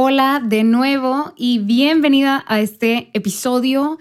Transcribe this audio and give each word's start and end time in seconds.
Hola 0.00 0.40
de 0.40 0.62
nuevo 0.62 1.32
y 1.36 1.58
bienvenida 1.58 2.44
a 2.46 2.60
este 2.60 3.10
episodio, 3.14 3.98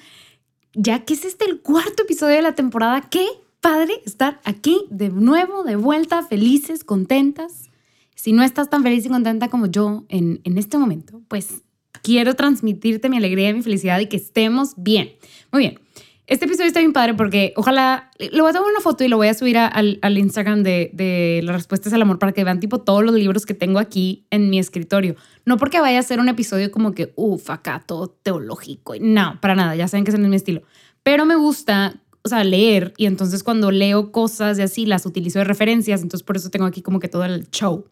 ya 0.75 1.05
que 1.05 1.15
es 1.15 1.25
este 1.25 1.45
el 1.45 1.59
cuarto 1.59 2.03
episodio 2.03 2.35
de 2.35 2.43
la 2.43 2.53
temporada. 2.53 3.01
Qué 3.01 3.25
padre 3.61 3.93
estar 4.05 4.39
aquí 4.43 4.85
de 4.91 5.09
nuevo, 5.09 5.63
de 5.63 5.75
vuelta, 5.75 6.21
felices, 6.21 6.83
contentas. 6.83 7.71
Si 8.13 8.31
no 8.31 8.43
estás 8.43 8.70
tan 8.70 8.83
feliz 8.83 9.07
y 9.07 9.09
contenta 9.09 9.47
como 9.47 9.65
yo 9.65 10.05
en, 10.09 10.39
en 10.43 10.59
este 10.59 10.77
momento, 10.77 11.23
pues 11.27 11.63
quiero 12.03 12.35
transmitirte 12.35 13.09
mi 13.09 13.17
alegría 13.17 13.49
y 13.49 13.55
mi 13.55 13.63
felicidad 13.63 13.99
y 13.99 14.05
que 14.05 14.17
estemos 14.17 14.73
bien. 14.77 15.13
Muy 15.51 15.61
bien. 15.63 15.79
Este 16.27 16.44
episodio 16.44 16.67
está 16.67 16.81
bien 16.81 16.91
padre 16.91 17.13
porque 17.13 17.54
ojalá, 17.55 18.12
le 18.20 18.41
voy 18.41 18.49
a 18.49 18.54
tomar 18.54 18.70
una 18.70 18.82
foto 18.82 19.01
y 19.05 19.07
lo 19.07 19.15
voy 19.15 19.29
a 19.29 19.34
subir 19.34 19.57
al, 19.57 19.98
al, 20.01 20.18
Instagram 20.18 20.62
de, 20.62 20.91
de 20.91 21.40
las 21.41 21.55
respuestas 21.55 21.93
al 21.93 22.01
amor 22.01 22.20
para 22.20 22.34
que 22.34 22.43
vean 22.43 22.60
tipo 22.60 22.79
todos 22.79 23.01
los 23.01 23.15
libros 23.15 23.46
que 23.46 23.54
tengo 23.54 23.79
aquí 23.79 24.26
en 24.29 24.49
mi 24.49 24.60
escritorio. 24.60 25.16
No 25.46 25.55
porque 25.55 25.79
vaya 25.79 25.99
a 25.99 26.04
ser 26.04 26.20
un 26.20 26.27
episodio 26.27 26.70
como 26.70 26.91
que, 26.91 27.13
uff, 27.16 27.49
acá 27.49 27.82
todo 27.85 28.10
teológico. 28.10 28.96
No, 28.99 29.40
para 29.40 29.55
nada, 29.55 29.77
ya 29.77 29.88
saben 29.88 30.04
que 30.04 30.12
ese 30.12 30.18
no 30.18 30.26
es 30.26 30.29
mi 30.29 30.35
estilo. 30.35 30.63
Pero 31.01 31.26
me 31.26 31.38
gusta, 31.38 32.01
o 32.24 32.27
sea, 32.27 32.44
leer 32.44 32.94
y 32.98 33.05
entonces 33.05 33.41
cuando 33.41 33.71
leo 33.71 34.12
cosas 34.12 34.60
y 34.60 34.63
así 34.63 34.85
las 34.85 35.05
utilizo 35.05 35.40
de 35.40 35.46
referencias, 35.46 36.01
entonces 36.01 36.26
por 36.26 36.35
eso 36.35 36.49
tengo 36.49 36.66
aquí 36.66 36.82
como 36.82 36.99
que 36.99 37.07
todo 37.07 37.23
el 37.23 37.49
show. 37.51 37.85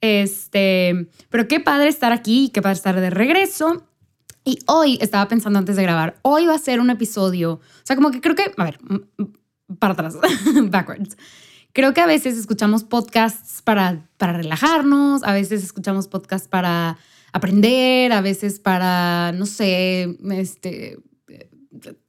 Este, 0.00 1.08
pero 1.30 1.46
qué 1.46 1.60
padre 1.60 1.86
estar 1.86 2.10
aquí, 2.10 2.50
qué 2.52 2.60
padre 2.60 2.74
estar 2.74 3.00
de 3.00 3.10
regreso. 3.10 3.84
Y 4.48 4.60
hoy 4.64 4.96
estaba 5.02 5.28
pensando 5.28 5.58
antes 5.58 5.76
de 5.76 5.82
grabar, 5.82 6.18
hoy 6.22 6.46
va 6.46 6.54
a 6.54 6.58
ser 6.58 6.80
un 6.80 6.88
episodio, 6.88 7.52
o 7.52 7.60
sea, 7.82 7.96
como 7.96 8.10
que 8.10 8.22
creo 8.22 8.34
que, 8.34 8.50
a 8.56 8.64
ver, 8.64 8.78
para 9.78 9.92
atrás, 9.92 10.16
backwards. 10.70 11.18
Creo 11.74 11.92
que 11.92 12.00
a 12.00 12.06
veces 12.06 12.38
escuchamos 12.38 12.82
podcasts 12.82 13.60
para, 13.60 14.08
para 14.16 14.32
relajarnos, 14.32 15.22
a 15.22 15.34
veces 15.34 15.62
escuchamos 15.62 16.08
podcasts 16.08 16.48
para 16.48 16.96
aprender, 17.34 18.10
a 18.10 18.22
veces 18.22 18.58
para, 18.58 19.32
no 19.32 19.44
sé, 19.44 20.16
este, 20.30 20.96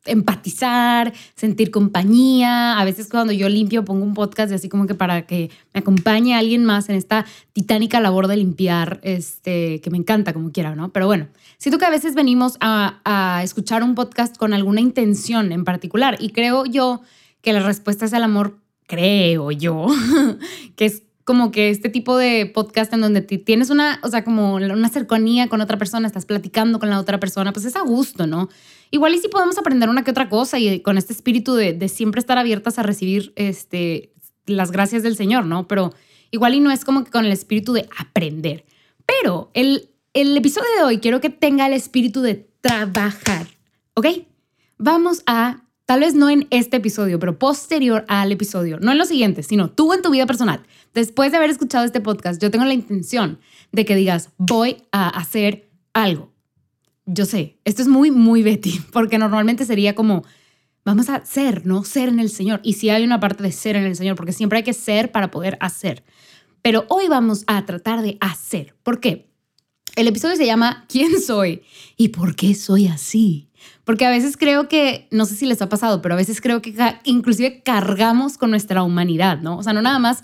empatizar, 0.05 1.13
sentir 1.35 1.71
compañía. 1.71 2.79
A 2.79 2.85
veces 2.85 3.09
cuando 3.09 3.33
yo 3.33 3.49
limpio 3.49 3.85
pongo 3.85 4.03
un 4.03 4.13
podcast 4.13 4.51
y 4.51 4.55
así 4.55 4.69
como 4.69 4.87
que 4.87 4.95
para 4.95 5.25
que 5.25 5.49
me 5.73 5.81
acompañe 5.81 6.35
alguien 6.35 6.65
más 6.65 6.89
en 6.89 6.95
esta 6.95 7.25
titánica 7.53 7.99
labor 7.99 8.27
de 8.27 8.37
limpiar, 8.37 8.99
este, 9.03 9.81
que 9.81 9.89
me 9.89 9.97
encanta 9.97 10.33
como 10.33 10.51
quiera, 10.51 10.75
¿no? 10.75 10.91
Pero 10.91 11.07
bueno, 11.07 11.27
siento 11.57 11.77
que 11.77 11.85
a 11.85 11.89
veces 11.89 12.15
venimos 12.15 12.57
a, 12.59 12.99
a 13.03 13.43
escuchar 13.43 13.83
un 13.83 13.95
podcast 13.95 14.37
con 14.37 14.53
alguna 14.53 14.81
intención 14.81 15.51
en 15.51 15.65
particular 15.65 16.17
y 16.19 16.29
creo 16.29 16.65
yo 16.65 17.01
que 17.41 17.53
la 17.53 17.61
respuesta 17.61 18.05
es 18.05 18.13
el 18.13 18.23
amor, 18.23 18.59
creo 18.87 19.51
yo, 19.51 19.87
que 20.75 20.85
es 20.85 21.03
como 21.29 21.51
que 21.51 21.69
este 21.69 21.89
tipo 21.89 22.17
de 22.17 22.47
podcast 22.47 22.91
en 22.91 23.01
donde 23.01 23.21
tienes 23.21 23.69
una, 23.69 23.99
o 24.01 24.07
sea, 24.07 24.23
como 24.23 24.55
una 24.55 24.89
cercanía 24.89 25.47
con 25.47 25.61
otra 25.61 25.77
persona, 25.77 26.07
estás 26.07 26.25
platicando 26.25 26.79
con 26.79 26.89
la 26.89 26.99
otra 26.99 27.19
persona, 27.19 27.53
pues 27.53 27.67
es 27.67 27.75
a 27.75 27.81
gusto, 27.81 28.25
¿no? 28.25 28.49
Igual 28.89 29.13
y 29.13 29.19
si 29.19 29.27
podemos 29.27 29.55
aprender 29.59 29.89
una 29.89 30.03
que 30.03 30.09
otra 30.09 30.27
cosa 30.27 30.57
y 30.57 30.79
con 30.79 30.97
este 30.97 31.13
espíritu 31.13 31.53
de, 31.53 31.73
de 31.73 31.87
siempre 31.87 32.17
estar 32.17 32.39
abiertas 32.39 32.79
a 32.79 32.81
recibir 32.81 33.31
este, 33.35 34.11
las 34.47 34.71
gracias 34.71 35.03
del 35.03 35.15
Señor, 35.15 35.45
¿no? 35.45 35.67
Pero 35.67 35.93
igual 36.31 36.55
y 36.55 36.61
no 36.61 36.71
es 36.71 36.83
como 36.83 37.03
que 37.03 37.11
con 37.11 37.25
el 37.25 37.31
espíritu 37.31 37.73
de 37.73 37.87
aprender. 37.95 38.65
Pero 39.05 39.51
el, 39.53 39.91
el 40.15 40.35
episodio 40.35 40.69
de 40.77 40.83
hoy 40.83 40.97
quiero 40.97 41.21
que 41.21 41.29
tenga 41.29 41.67
el 41.67 41.73
espíritu 41.73 42.23
de 42.23 42.49
trabajar, 42.59 43.45
¿ok? 43.93 44.07
Vamos 44.79 45.21
a 45.27 45.61
Tal 45.89 46.01
vez 46.01 46.13
no 46.13 46.29
en 46.29 46.45
este 46.51 46.77
episodio, 46.77 47.17
pero 47.17 47.39
posterior 47.39 48.05
al 48.07 48.31
episodio, 48.31 48.77
no 48.79 48.91
en 48.91 48.99
lo 48.99 49.05
siguiente, 49.05 49.41
sino 49.41 49.71
tú 49.71 49.91
en 49.91 50.03
tu 50.03 50.11
vida 50.11 50.27
personal. 50.27 50.61
Después 50.93 51.31
de 51.31 51.37
haber 51.37 51.49
escuchado 51.49 51.85
este 51.85 52.01
podcast, 52.01 52.41
yo 52.41 52.51
tengo 52.51 52.65
la 52.65 52.73
intención 52.73 53.39
de 53.71 53.85
que 53.85 53.95
digas, 53.95 54.29
voy 54.37 54.77
a 54.91 55.09
hacer 55.09 55.69
algo. 55.93 56.33
Yo 57.05 57.25
sé, 57.25 57.57
esto 57.65 57.81
es 57.81 57.87
muy, 57.87 58.11
muy 58.11 58.43
Betty, 58.43 58.79
porque 58.91 59.17
normalmente 59.17 59.65
sería 59.65 59.95
como, 59.95 60.23
vamos 60.85 61.09
a 61.09 61.25
ser, 61.25 61.65
¿no? 61.65 61.83
Ser 61.83 62.09
en 62.09 62.19
el 62.19 62.29
Señor. 62.29 62.59
Y 62.63 62.73
sí 62.73 62.89
hay 62.89 63.03
una 63.03 63.19
parte 63.19 63.43
de 63.43 63.51
ser 63.51 63.75
en 63.75 63.83
el 63.83 63.95
Señor, 63.95 64.15
porque 64.15 64.33
siempre 64.33 64.57
hay 64.57 64.63
que 64.63 64.73
ser 64.73 65.11
para 65.11 65.31
poder 65.31 65.57
hacer. 65.61 66.03
Pero 66.61 66.85
hoy 66.89 67.07
vamos 67.07 67.43
a 67.47 67.65
tratar 67.65 68.01
de 68.01 68.17
hacer. 68.19 68.75
¿Por 68.83 68.99
qué? 68.99 69.29
El 69.95 70.07
episodio 70.07 70.35
se 70.35 70.45
llama 70.45 70.85
¿Quién 70.87 71.21
soy? 71.21 71.61
¿Y 71.97 72.09
por 72.09 72.35
qué 72.35 72.53
soy 72.55 72.87
así? 72.87 73.49
Porque 73.83 74.05
a 74.05 74.09
veces 74.09 74.37
creo 74.37 74.69
que, 74.69 75.07
no 75.11 75.25
sé 75.25 75.35
si 75.35 75.45
les 75.45 75.61
ha 75.61 75.69
pasado, 75.69 76.01
pero 76.01 76.13
a 76.13 76.17
veces 76.17 76.41
creo 76.41 76.61
que 76.61 76.73
inclusive 77.03 77.63
cargamos 77.63 78.37
con 78.37 78.51
nuestra 78.51 78.83
humanidad, 78.83 79.41
¿no? 79.41 79.57
O 79.57 79.63
sea, 79.63 79.73
no 79.73 79.81
nada 79.81 79.99
más, 79.99 80.23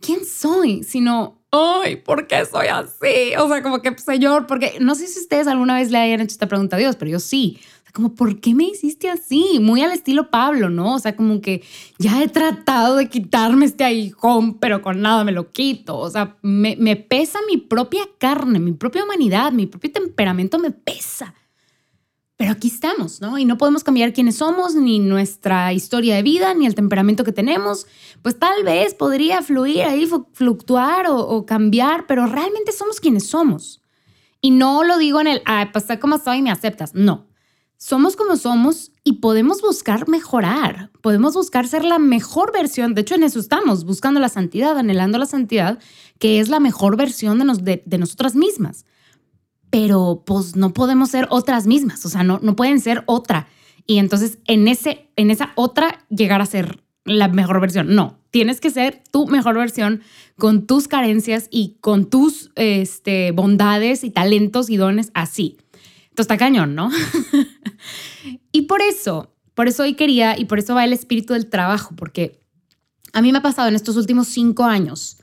¿quién 0.00 0.24
soy? 0.24 0.82
Sino, 0.82 1.42
ay, 1.50 1.96
¿por 1.96 2.26
qué 2.26 2.44
soy 2.44 2.66
así? 2.68 3.34
O 3.38 3.48
sea, 3.48 3.62
como 3.62 3.80
que, 3.82 3.96
Señor, 3.98 4.46
porque 4.46 4.78
no 4.80 4.94
sé 4.94 5.06
si 5.06 5.20
ustedes 5.20 5.46
alguna 5.46 5.76
vez 5.76 5.90
le 5.90 5.98
hayan 5.98 6.20
hecho 6.20 6.32
esta 6.32 6.48
pregunta 6.48 6.76
a 6.76 6.78
Dios, 6.78 6.96
pero 6.96 7.10
yo 7.10 7.20
sí. 7.20 7.58
O 7.60 7.82
sea, 7.84 7.92
como, 7.92 8.14
¿por 8.14 8.40
qué 8.40 8.54
me 8.54 8.64
hiciste 8.64 9.08
así? 9.08 9.58
Muy 9.60 9.82
al 9.82 9.92
estilo 9.92 10.30
Pablo, 10.30 10.70
¿no? 10.70 10.94
O 10.94 10.98
sea, 10.98 11.16
como 11.16 11.40
que 11.40 11.62
ya 11.98 12.22
he 12.22 12.28
tratado 12.28 12.96
de 12.96 13.08
quitarme 13.08 13.66
este 13.66 13.84
aguijón, 13.84 14.58
pero 14.58 14.82
con 14.82 15.00
nada 15.00 15.24
me 15.24 15.32
lo 15.32 15.52
quito. 15.52 15.98
O 15.98 16.10
sea, 16.10 16.36
me, 16.42 16.76
me 16.78 16.96
pesa 16.96 17.38
mi 17.48 17.56
propia 17.56 18.02
carne, 18.18 18.58
mi 18.58 18.72
propia 18.72 19.04
humanidad, 19.04 19.52
mi 19.52 19.66
propio 19.66 19.92
temperamento 19.92 20.58
me 20.58 20.70
pesa. 20.70 21.34
Pero 22.36 22.52
aquí 22.52 22.68
estamos, 22.68 23.22
¿no? 23.22 23.38
Y 23.38 23.46
no 23.46 23.56
podemos 23.56 23.82
cambiar 23.82 24.12
quiénes 24.12 24.36
somos, 24.36 24.74
ni 24.74 24.98
nuestra 24.98 25.72
historia 25.72 26.16
de 26.16 26.22
vida, 26.22 26.52
ni 26.52 26.66
el 26.66 26.74
temperamento 26.74 27.24
que 27.24 27.32
tenemos. 27.32 27.86
Pues 28.20 28.38
tal 28.38 28.62
vez 28.62 28.94
podría 28.94 29.40
fluir 29.40 29.84
ahí, 29.84 30.06
fluctuar 30.32 31.06
o, 31.08 31.46
cambiar, 31.46 32.06
pero 32.06 32.26
realmente 32.26 32.72
somos 32.72 33.00
quienes 33.00 33.26
somos. 33.26 33.80
Y 34.42 34.50
no 34.50 34.84
lo 34.84 34.98
digo 34.98 35.20
en 35.20 35.28
el, 35.28 35.42
ah, 35.46 35.70
pues 35.72 35.86
sé 35.86 35.98
cómo 35.98 36.18
soy 36.18 36.38
y 36.38 36.42
me 36.42 36.50
aceptas. 36.50 36.94
No. 36.94 37.26
Somos 37.78 38.16
como 38.16 38.36
somos 38.36 38.92
y 39.02 39.14
podemos 39.14 39.62
buscar 39.62 40.06
mejorar. 40.06 40.90
Podemos 41.00 41.34
buscar 41.34 41.66
ser 41.66 41.84
la 41.84 41.98
mejor 41.98 42.52
versión. 42.52 42.94
De 42.94 43.00
hecho, 43.00 43.14
en 43.14 43.22
eso 43.22 43.38
estamos, 43.38 43.84
buscando 43.84 44.20
la 44.20 44.28
santidad, 44.28 44.76
anhelando 44.76 45.16
la 45.16 45.26
santidad, 45.26 45.78
que 46.18 46.38
es 46.38 46.50
la 46.50 46.60
mejor 46.60 46.96
versión 46.96 47.38
de, 47.62 47.82
de 47.84 47.98
nosotras 47.98 48.34
mismas 48.34 48.84
pero 49.76 50.22
pues 50.24 50.56
no 50.56 50.72
podemos 50.72 51.10
ser 51.10 51.26
otras 51.28 51.66
mismas, 51.66 52.02
o 52.06 52.08
sea, 52.08 52.22
no, 52.22 52.40
no 52.42 52.56
pueden 52.56 52.80
ser 52.80 53.02
otra. 53.04 53.46
Y 53.86 53.98
entonces 53.98 54.38
en, 54.46 54.68
ese, 54.68 55.10
en 55.16 55.30
esa 55.30 55.52
otra 55.54 56.06
llegar 56.08 56.40
a 56.40 56.46
ser 56.46 56.82
la 57.04 57.28
mejor 57.28 57.60
versión. 57.60 57.94
No, 57.94 58.18
tienes 58.30 58.58
que 58.58 58.70
ser 58.70 59.02
tu 59.12 59.26
mejor 59.26 59.58
versión 59.58 60.00
con 60.38 60.66
tus 60.66 60.88
carencias 60.88 61.48
y 61.50 61.76
con 61.82 62.08
tus 62.08 62.52
este, 62.54 63.32
bondades 63.32 64.02
y 64.02 64.08
talentos 64.08 64.70
y 64.70 64.78
dones 64.78 65.10
así. 65.12 65.58
Entonces 66.04 66.20
está 66.20 66.38
cañón, 66.38 66.74
¿no? 66.74 66.90
y 68.52 68.62
por 68.62 68.80
eso, 68.80 69.34
por 69.52 69.68
eso 69.68 69.82
hoy 69.82 69.92
quería 69.92 70.38
y 70.38 70.46
por 70.46 70.58
eso 70.58 70.74
va 70.74 70.86
el 70.86 70.94
espíritu 70.94 71.34
del 71.34 71.50
trabajo, 71.50 71.94
porque 71.94 72.40
a 73.12 73.20
mí 73.20 73.30
me 73.30 73.38
ha 73.38 73.42
pasado 73.42 73.68
en 73.68 73.74
estos 73.74 73.98
últimos 73.98 74.26
cinco 74.28 74.64
años 74.64 75.18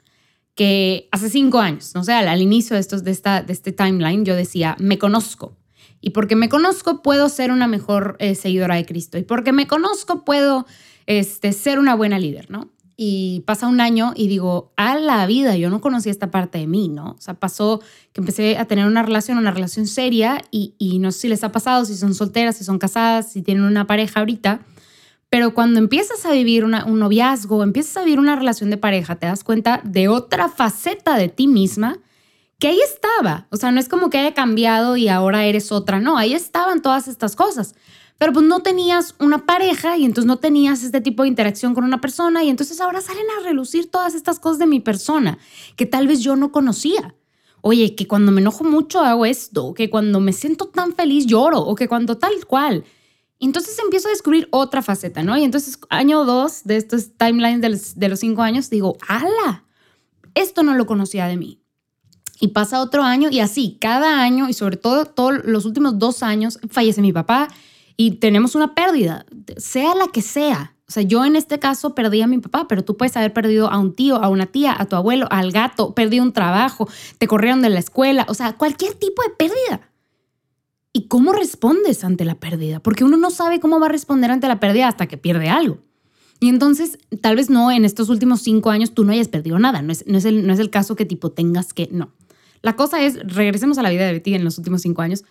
que 0.55 1.07
hace 1.11 1.29
cinco 1.29 1.59
años, 1.59 1.93
no 1.95 2.03
sé, 2.03 2.13
al, 2.13 2.41
inicio 2.41 2.75
de, 2.75 2.79
estos, 2.79 3.03
de, 3.03 3.11
esta, 3.11 3.41
de 3.41 3.53
este 3.53 3.71
timeline, 3.71 4.25
yo 4.25 4.35
decía, 4.35 4.75
me 4.79 4.97
conozco. 4.97 5.57
Y 5.99 6.11
porque 6.11 6.35
me 6.35 6.49
conozco, 6.49 7.01
puedo 7.01 7.29
ser 7.29 7.51
una 7.51 7.67
mejor 7.67 8.17
eh, 8.19 8.35
seguidora 8.35 8.75
de 8.75 8.85
Cristo. 8.85 9.17
Y 9.17 9.23
porque 9.23 9.53
me 9.53 9.67
conozco, 9.67 10.25
puedo 10.25 10.65
este, 11.05 11.53
ser 11.53 11.79
una 11.79 11.95
buena 11.95 12.19
líder, 12.19 12.51
¿no? 12.51 12.69
Y 12.95 13.41
pasa 13.47 13.67
un 13.67 13.81
año 13.81 14.13
y 14.15 14.27
digo, 14.27 14.73
a 14.77 14.95
la 14.95 15.25
vida, 15.25 15.55
yo 15.57 15.71
no 15.71 15.81
conocía 15.81 16.11
esta 16.11 16.29
parte 16.29 16.59
de 16.59 16.67
mí, 16.67 16.89
¿no? 16.89 17.15
O 17.17 17.21
sea, 17.21 17.33
pasó 17.33 17.81
que 18.11 18.21
empecé 18.21 18.57
a 18.57 18.65
tener 18.65 18.85
una 18.85 19.01
relación, 19.01 19.39
una 19.39 19.49
relación 19.49 19.87
seria, 19.87 20.41
y, 20.51 20.75
y 20.77 20.99
no 20.99 21.11
sé 21.11 21.21
si 21.21 21.27
les 21.29 21.43
ha 21.43 21.51
pasado, 21.51 21.85
si 21.85 21.95
son 21.95 22.13
solteras, 22.13 22.57
si 22.57 22.63
son 22.63 22.77
casadas, 22.77 23.31
si 23.31 23.41
tienen 23.41 23.63
una 23.63 23.87
pareja 23.87 24.19
ahorita, 24.19 24.59
pero 25.33 25.55
cuando 25.55 25.79
empiezas 25.79 26.27
a 26.27 26.31
vivir 26.31 26.63
un 26.63 26.99
noviazgo, 26.99 27.63
empiezas 27.63 27.97
a 27.97 28.03
vivir 28.03 28.19
una 28.19 28.35
relación 28.35 28.69
de 28.69 28.77
pareja, 28.77 29.15
te 29.15 29.25
das 29.25 29.43
cuenta 29.43 29.81
de 29.83 30.07
otra 30.07 30.47
faceta 30.47 31.17
de 31.17 31.27
ti 31.27 31.47
misma 31.47 31.97
que 32.59 32.67
ahí 32.67 32.79
estaba. 32.81 33.47
O 33.49 33.57
sea, 33.57 33.71
no 33.71 33.79
es 33.79 33.89
como 33.89 34.11
que 34.11 34.19
haya 34.19 34.35
cambiado 34.35 34.95
y 34.95 35.07
ahora 35.07 35.45
eres 35.45 35.71
otra, 35.71 35.99
no, 35.99 36.19
ahí 36.19 36.35
estaban 36.35 36.83
todas 36.83 37.07
estas 37.07 37.35
cosas. 37.35 37.73
Pero 38.19 38.31
pues 38.31 38.45
no 38.45 38.59
tenías 38.59 39.15
una 39.17 39.47
pareja 39.47 39.97
y 39.97 40.05
entonces 40.05 40.27
no 40.27 40.37
tenías 40.37 40.83
este 40.83 41.01
tipo 41.01 41.23
de 41.23 41.29
interacción 41.29 41.73
con 41.73 41.83
una 41.83 41.99
persona 41.99 42.43
y 42.43 42.51
entonces 42.51 42.79
ahora 42.79 43.01
salen 43.01 43.25
a 43.39 43.43
relucir 43.43 43.89
todas 43.89 44.13
estas 44.13 44.39
cosas 44.39 44.59
de 44.59 44.67
mi 44.67 44.81
persona 44.81 45.39
que 45.75 45.87
tal 45.87 46.05
vez 46.05 46.19
yo 46.19 46.35
no 46.35 46.51
conocía. 46.51 47.15
Oye, 47.61 47.95
que 47.95 48.07
cuando 48.07 48.31
me 48.31 48.41
enojo 48.41 48.65
mucho 48.65 48.99
hago 48.99 49.25
esto, 49.25 49.73
que 49.73 49.89
cuando 49.89 50.19
me 50.19 50.31
siento 50.31 50.67
tan 50.67 50.93
feliz 50.93 51.25
lloro 51.25 51.61
o 51.61 51.73
que 51.73 51.87
cuando 51.87 52.19
tal 52.19 52.33
cual. 52.45 52.83
Entonces 53.45 53.77
empiezo 53.79 54.07
a 54.07 54.11
descubrir 54.11 54.47
otra 54.51 54.81
faceta, 54.81 55.23
¿no? 55.23 55.37
Y 55.37 55.43
entonces 55.43 55.77
año 55.89 56.23
dos 56.25 56.63
de 56.63 56.77
estos 56.77 57.17
timelines 57.17 57.95
de 57.95 58.09
los, 58.09 58.19
cinco 58.19 58.41
años 58.41 58.69
digo, 58.69 58.97
ala, 59.07 59.65
esto 60.33 60.63
no 60.63 60.75
lo 60.75 60.85
conocía 60.85 61.27
de 61.27 61.37
mí. 61.37 61.59
Y 62.39 62.49
pasa 62.49 62.81
otro 62.81 63.03
año 63.03 63.29
y 63.29 63.39
así, 63.39 63.77
cada 63.79 64.21
año 64.21 64.49
y 64.49 64.53
sobre 64.53 64.77
todo 64.77 65.05
todos 65.05 65.43
los 65.45 65.65
últimos 65.65 65.99
dos 65.99 66.23
años, 66.23 66.59
fallece 66.69 67.01
mi 67.01 67.13
papá 67.13 67.47
y 67.95 68.11
tenemos 68.11 68.55
una 68.55 68.75
pérdida, 68.75 69.25
sea 69.57 69.93
la 69.95 70.07
que 70.07 70.21
sea. 70.21 70.75
O 70.87 70.91
sea, 70.91 71.03
yo 71.03 71.23
en 71.25 71.35
este 71.35 71.59
caso 71.59 71.95
perdí 71.95 72.21
a 72.21 72.27
mi 72.27 72.39
papá, 72.39 72.67
pero 72.67 72.83
tú 72.83 72.97
puedes 72.97 73.15
haber 73.17 73.33
perdido 73.33 73.69
a 73.69 73.79
un 73.79 73.93
tío, 73.95 74.23
a 74.23 74.29
una 74.29 74.45
tía, 74.47 74.75
a 74.77 74.85
tu 74.85 74.95
abuelo, 74.95 75.27
al 75.31 75.51
gato, 75.51 75.95
perdí 75.95 76.19
un 76.19 76.33
trabajo, 76.33 76.87
te 77.17 77.27
corrieron 77.27 77.61
de 77.61 77.69
la 77.69 77.79
escuela, 77.79 78.25
o 78.29 78.33
sea, 78.33 78.53
cualquier 78.53 78.93
tipo 78.95 79.21
de 79.23 79.29
pérdida. 79.29 79.92
¿Y 80.93 81.07
cómo 81.07 81.33
respondes 81.33 82.03
ante 82.03 82.23
la 82.23 82.35
pérdida? 82.35 82.79
Porque 82.79 83.03
uno 83.03 83.17
no 83.17 83.31
sabe 83.31 83.59
cómo 83.59 83.79
va 83.79 83.87
a 83.87 83.89
responder 83.89 84.29
ante 84.29 84.47
la 84.47 84.59
pérdida 84.59 84.87
hasta 84.87 85.07
que 85.07 85.17
pierde 85.17 85.49
algo. 85.49 85.79
Y 86.39 86.49
entonces, 86.49 86.99
tal 87.21 87.35
vez 87.35 87.49
no 87.49 87.71
en 87.71 87.83
estos 87.83 88.09
últimos 88.09 88.41
cinco 88.41 88.69
años 88.69 88.93
tú 88.93 89.03
no 89.03 89.11
hayas 89.11 89.27
perdido 89.27 89.57
nada. 89.57 89.81
No 89.81 89.91
es, 89.91 90.05
no 90.05 90.17
es, 90.19 90.25
el, 90.25 90.45
no 90.45 90.53
es 90.53 90.59
el 90.59 90.69
caso 90.69 90.95
que 90.95 91.05
tipo 91.05 91.31
tengas 91.31 91.73
que, 91.73 91.89
no. 91.91 92.13
La 92.61 92.75
cosa 92.75 93.01
es, 93.01 93.17
regresemos 93.23 93.77
a 93.77 93.81
la 93.81 93.89
vida 93.89 94.05
de 94.05 94.13
Betty 94.13 94.35
en 94.35 94.43
los 94.43 94.57
últimos 94.57 94.81
cinco 94.81 95.01
años, 95.01 95.23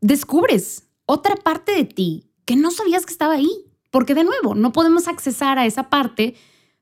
descubres 0.00 0.88
otra 1.06 1.36
parte 1.36 1.72
de 1.72 1.84
ti 1.84 2.30
que 2.44 2.56
no 2.56 2.70
sabías 2.70 3.06
que 3.06 3.12
estaba 3.12 3.34
ahí. 3.34 3.50
Porque 3.90 4.14
de 4.14 4.24
nuevo, 4.24 4.54
no 4.54 4.72
podemos 4.72 5.08
accesar 5.08 5.58
a 5.58 5.66
esa 5.66 5.88
parte 5.88 6.34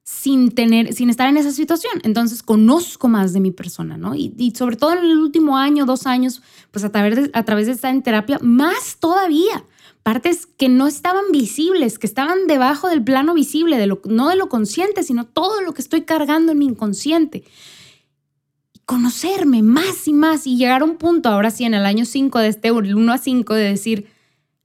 sin 0.05 0.51
tener, 0.51 0.93
sin 0.93 1.09
estar 1.09 1.29
en 1.31 1.39
esa 1.39 1.51
situación. 1.51 1.95
Entonces 2.05 2.43
conozco 2.43 3.09
más 3.09 3.33
de 3.33 3.41
mi 3.41 3.51
persona, 3.51 3.97
¿no? 3.97 4.15
Y, 4.15 4.53
sobre 4.55 4.77
todo 4.77 4.93
en 4.93 4.99
el 4.99 5.19
último 5.19 5.57
año, 5.57 5.87
dos 5.87 6.07
años, 6.07 6.43
pues 6.71 6.85
a 6.85 6.93
través, 6.93 7.17
de, 7.17 7.31
a 7.33 7.43
través 7.45 7.67
de 7.67 7.73
estar 7.73 7.93
en 7.93 8.03
terapia, 8.03 8.39
más 8.43 8.99
todavía. 9.01 9.65
Partes 10.03 10.45
que 10.45 10.69
no 10.69 10.87
estaban 10.87 11.25
visibles, 11.33 11.99
que 11.99 12.07
estaban 12.07 12.47
debajo 12.47 12.91
del 12.91 13.03
plano 13.03 13.33
visible, 13.33 13.79
de 13.79 13.87
lo, 13.87 14.03
no 14.05 14.29
de 14.29 14.37
lo 14.37 14.51
consciente, 14.51 15.03
sino 15.03 15.25
todo 15.25 15.63
lo 15.63 15.73
que 15.73 15.81
estoy 15.81 16.03
cargando 16.03 16.53
en 16.53 16.59
mi 16.59 16.67
inconsciente. 16.67 17.45
conocerme 18.85 19.63
más 19.63 20.07
y 20.07 20.13
más 20.13 20.47
y 20.47 20.59
llegar 20.59 20.83
a 20.83 20.85
un 20.85 20.99
punto, 20.99 21.31
ahora 21.31 21.51
sí, 21.51 21.65
en 21.65 21.73
el 21.73 21.87
año 21.87 22.05
5 22.05 22.39
de 22.41 22.49
este, 22.49 22.69
el 22.69 22.95
1 22.95 23.13
a 23.15 23.17
5, 23.17 23.55
de 23.55 23.65
decir, 23.65 24.14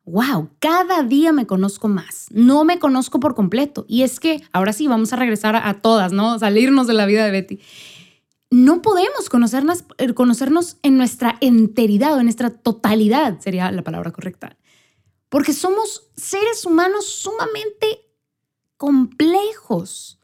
wow, 0.09 0.49
cada 0.59 1.03
día 1.03 1.31
me 1.31 1.47
conozco 1.47 1.87
más, 1.87 2.27
no 2.31 2.63
me 2.63 2.79
conozco 2.79 3.19
por 3.19 3.35
completo. 3.35 3.85
Y 3.87 4.03
es 4.03 4.19
que 4.19 4.41
ahora 4.51 4.73
sí, 4.73 4.87
vamos 4.87 5.13
a 5.13 5.15
regresar 5.15 5.55
a, 5.55 5.81
todas, 5.81 6.11
¿no? 6.11 6.37
Salirnos 6.39 6.87
de 6.87 6.93
la 6.93 7.05
vida 7.05 7.25
de 7.25 7.31
Betty. 7.31 7.59
No 8.51 8.81
podemos 8.81 9.29
conocernos, 9.29 9.83
eh, 9.97 10.13
conocernos 10.13 10.77
en 10.81 10.97
nuestra 10.97 11.37
enteridad 11.41 12.15
o 12.15 12.19
en 12.19 12.25
nuestra 12.25 12.49
totalidad, 12.49 13.39
sería 13.39 13.71
la 13.71 13.83
palabra 13.83 14.11
correcta. 14.11 14.57
Porque 15.29 15.53
somos 15.53 16.09
seres 16.15 16.65
humanos 16.65 17.05
sumamente 17.05 18.01
complejos. 18.77 20.18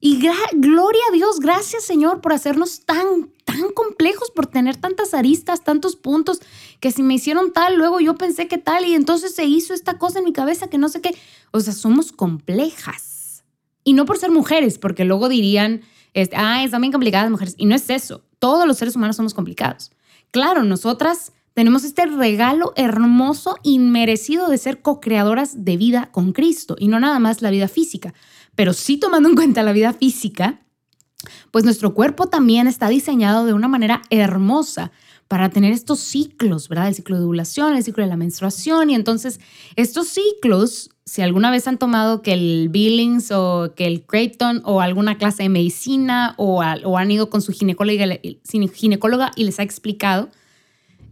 Y 0.00 0.20
gloria 0.20 1.00
a 1.08 1.12
Dios, 1.12 1.40
gracias 1.40 1.84
Señor 1.84 2.20
por 2.20 2.32
hacernos 2.32 2.84
tan, 2.84 3.32
tan 3.44 3.70
complejos, 3.72 4.30
por 4.30 4.46
tener 4.46 4.76
tantas 4.76 5.12
aristas, 5.12 5.64
tantos 5.64 5.96
puntos, 5.96 6.40
que 6.78 6.92
si 6.92 7.02
me 7.02 7.14
hicieron 7.14 7.52
tal, 7.52 7.76
luego 7.76 7.98
yo 7.98 8.14
pensé 8.14 8.46
que 8.46 8.58
tal, 8.58 8.84
y 8.84 8.94
entonces 8.94 9.34
se 9.34 9.44
hizo 9.44 9.74
esta 9.74 9.98
cosa 9.98 10.20
en 10.20 10.26
mi 10.26 10.32
cabeza 10.32 10.68
que 10.68 10.78
no 10.78 10.88
sé 10.88 11.00
qué. 11.00 11.16
O 11.50 11.58
sea, 11.58 11.72
somos 11.72 12.12
complejas. 12.12 13.42
Y 13.82 13.94
no 13.94 14.04
por 14.04 14.18
ser 14.18 14.30
mujeres, 14.30 14.78
porque 14.78 15.04
luego 15.04 15.28
dirían, 15.28 15.80
este, 16.14 16.36
ah, 16.36 16.62
están 16.62 16.82
bien 16.82 16.92
complicadas 16.92 17.30
mujeres. 17.30 17.54
Y 17.58 17.66
no 17.66 17.74
es 17.74 17.90
eso. 17.90 18.22
Todos 18.38 18.68
los 18.68 18.78
seres 18.78 18.94
humanos 18.94 19.16
somos 19.16 19.34
complicados. 19.34 19.90
Claro, 20.30 20.62
nosotras 20.62 21.32
tenemos 21.54 21.82
este 21.82 22.06
regalo 22.06 22.72
hermoso 22.76 23.56
y 23.64 23.80
merecido 23.80 24.48
de 24.48 24.58
ser 24.58 24.80
co-creadoras 24.80 25.64
de 25.64 25.76
vida 25.76 26.10
con 26.12 26.32
Cristo, 26.32 26.76
y 26.78 26.86
no 26.86 27.00
nada 27.00 27.18
más 27.18 27.42
la 27.42 27.50
vida 27.50 27.66
física 27.66 28.14
pero 28.58 28.72
sí 28.72 28.96
tomando 28.96 29.28
en 29.28 29.36
cuenta 29.36 29.62
la 29.62 29.70
vida 29.70 29.92
física, 29.92 30.58
pues 31.52 31.64
nuestro 31.64 31.94
cuerpo 31.94 32.26
también 32.26 32.66
está 32.66 32.88
diseñado 32.88 33.46
de 33.46 33.52
una 33.52 33.68
manera 33.68 34.02
hermosa 34.10 34.90
para 35.28 35.48
tener 35.48 35.72
estos 35.72 36.00
ciclos, 36.00 36.68
¿verdad? 36.68 36.88
El 36.88 36.96
ciclo 36.96 37.16
de 37.18 37.24
ovulación, 37.24 37.76
el 37.76 37.84
ciclo 37.84 38.02
de 38.02 38.10
la 38.10 38.16
menstruación. 38.16 38.90
Y 38.90 38.96
entonces, 38.96 39.38
estos 39.76 40.08
ciclos, 40.08 40.90
si 41.04 41.22
alguna 41.22 41.52
vez 41.52 41.68
han 41.68 41.78
tomado 41.78 42.20
que 42.20 42.32
el 42.32 42.68
Billings 42.68 43.30
o 43.30 43.74
que 43.76 43.86
el 43.86 44.04
Creighton 44.04 44.62
o 44.64 44.80
alguna 44.80 45.18
clase 45.18 45.44
de 45.44 45.50
medicina 45.50 46.34
o, 46.36 46.60
han 46.60 47.10
ido 47.12 47.30
con 47.30 47.42
su 47.42 47.52
ginecóloga, 47.52 48.18
ginecóloga 48.74 49.30
y 49.36 49.44
les 49.44 49.60
ha 49.60 49.62
explicado, 49.62 50.30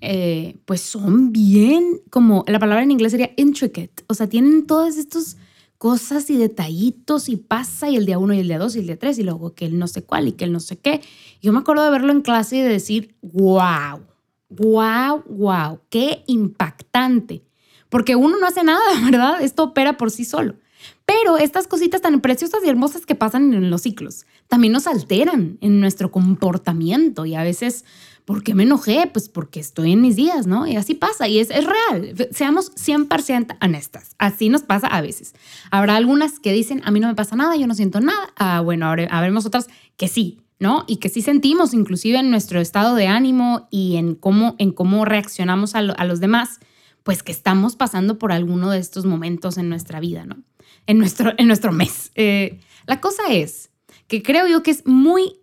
eh, 0.00 0.56
pues 0.64 0.80
son 0.80 1.30
bien, 1.30 2.00
como 2.10 2.44
la 2.48 2.58
palabra 2.58 2.82
en 2.82 2.90
inglés 2.90 3.12
sería 3.12 3.30
intricate. 3.36 4.02
O 4.08 4.14
sea, 4.14 4.28
tienen 4.28 4.66
todos 4.66 4.96
estos 4.96 5.36
cosas 5.78 6.30
y 6.30 6.36
detallitos 6.36 7.28
y 7.28 7.36
pasa 7.36 7.88
y 7.88 7.96
el 7.96 8.06
día 8.06 8.18
uno 8.18 8.34
y 8.34 8.40
el 8.40 8.48
día 8.48 8.58
dos 8.58 8.76
y 8.76 8.80
el 8.80 8.86
día 8.86 8.98
tres 8.98 9.18
y 9.18 9.22
luego 9.22 9.54
que 9.54 9.66
el 9.66 9.78
no 9.78 9.88
sé 9.88 10.04
cuál 10.04 10.28
y 10.28 10.32
que 10.32 10.44
el 10.44 10.52
no 10.52 10.60
sé 10.60 10.78
qué. 10.78 11.02
Yo 11.42 11.52
me 11.52 11.58
acuerdo 11.58 11.84
de 11.84 11.90
verlo 11.90 12.12
en 12.12 12.22
clase 12.22 12.56
y 12.56 12.60
de 12.60 12.68
decir, 12.68 13.14
wow, 13.22 14.00
wow, 14.48 15.22
wow, 15.28 15.80
qué 15.90 16.24
impactante. 16.26 17.42
Porque 17.88 18.16
uno 18.16 18.38
no 18.38 18.46
hace 18.46 18.64
nada, 18.64 18.84
¿verdad? 19.04 19.42
Esto 19.42 19.64
opera 19.64 19.96
por 19.96 20.10
sí 20.10 20.24
solo. 20.24 20.56
Pero 21.04 21.38
estas 21.38 21.66
cositas 21.66 22.00
tan 22.00 22.20
preciosas 22.20 22.60
y 22.64 22.68
hermosas 22.68 23.06
que 23.06 23.14
pasan 23.14 23.54
en 23.54 23.70
los 23.70 23.82
ciclos 23.82 24.26
también 24.48 24.72
nos 24.72 24.86
alteran 24.86 25.58
en 25.60 25.80
nuestro 25.80 26.10
comportamiento 26.10 27.26
y 27.26 27.34
a 27.34 27.42
veces 27.42 27.84
¿Por 28.26 28.42
qué 28.42 28.56
me 28.56 28.64
enojé? 28.64 29.08
Pues 29.12 29.28
porque 29.28 29.60
estoy 29.60 29.92
en 29.92 30.02
mis 30.02 30.16
días, 30.16 30.48
¿no? 30.48 30.66
Y 30.66 30.74
así 30.74 30.94
pasa 30.94 31.28
y 31.28 31.38
es, 31.38 31.48
es 31.48 31.64
real. 31.64 32.28
Seamos 32.32 32.74
100% 32.74 33.56
honestas. 33.62 34.16
Así 34.18 34.48
nos 34.48 34.62
pasa 34.62 34.88
a 34.88 35.00
veces. 35.00 35.32
Habrá 35.70 35.94
algunas 35.94 36.40
que 36.40 36.52
dicen, 36.52 36.82
a 36.84 36.90
mí 36.90 36.98
no 36.98 37.06
me 37.06 37.14
pasa 37.14 37.36
nada, 37.36 37.54
yo 37.54 37.68
no 37.68 37.74
siento 37.76 38.00
nada. 38.00 38.28
Ah, 38.36 38.60
bueno, 38.62 38.88
habremos 38.88 39.46
otras 39.46 39.68
que 39.96 40.08
sí, 40.08 40.40
¿no? 40.58 40.84
Y 40.88 40.96
que 40.96 41.08
sí 41.08 41.22
sentimos, 41.22 41.72
inclusive 41.72 42.18
en 42.18 42.32
nuestro 42.32 42.58
estado 42.60 42.96
de 42.96 43.06
ánimo 43.06 43.68
y 43.70 43.94
en 43.94 44.16
cómo, 44.16 44.56
en 44.58 44.72
cómo 44.72 45.04
reaccionamos 45.04 45.76
a, 45.76 45.82
los 45.82 46.18
demás, 46.18 46.58
pues 47.04 47.22
que 47.22 47.30
estamos 47.30 47.76
pasando 47.76 48.18
por 48.18 48.32
alguno 48.32 48.72
de 48.72 48.80
estos 48.80 49.06
momentos 49.06 49.56
en 49.56 49.68
nuestra 49.68 50.00
vida, 50.00 50.26
¿no? 50.26 50.42
En 50.88 50.98
nuestro, 50.98 51.32
en 51.38 51.46
nuestro 51.46 51.70
mes. 51.70 52.10
Eh, 52.16 52.58
la 52.86 53.00
cosa 53.00 53.22
es 53.30 53.70
que 54.08 54.20
creo 54.24 54.48
yo 54.48 54.64
que 54.64 54.72
es 54.72 54.84
muy 54.84 55.36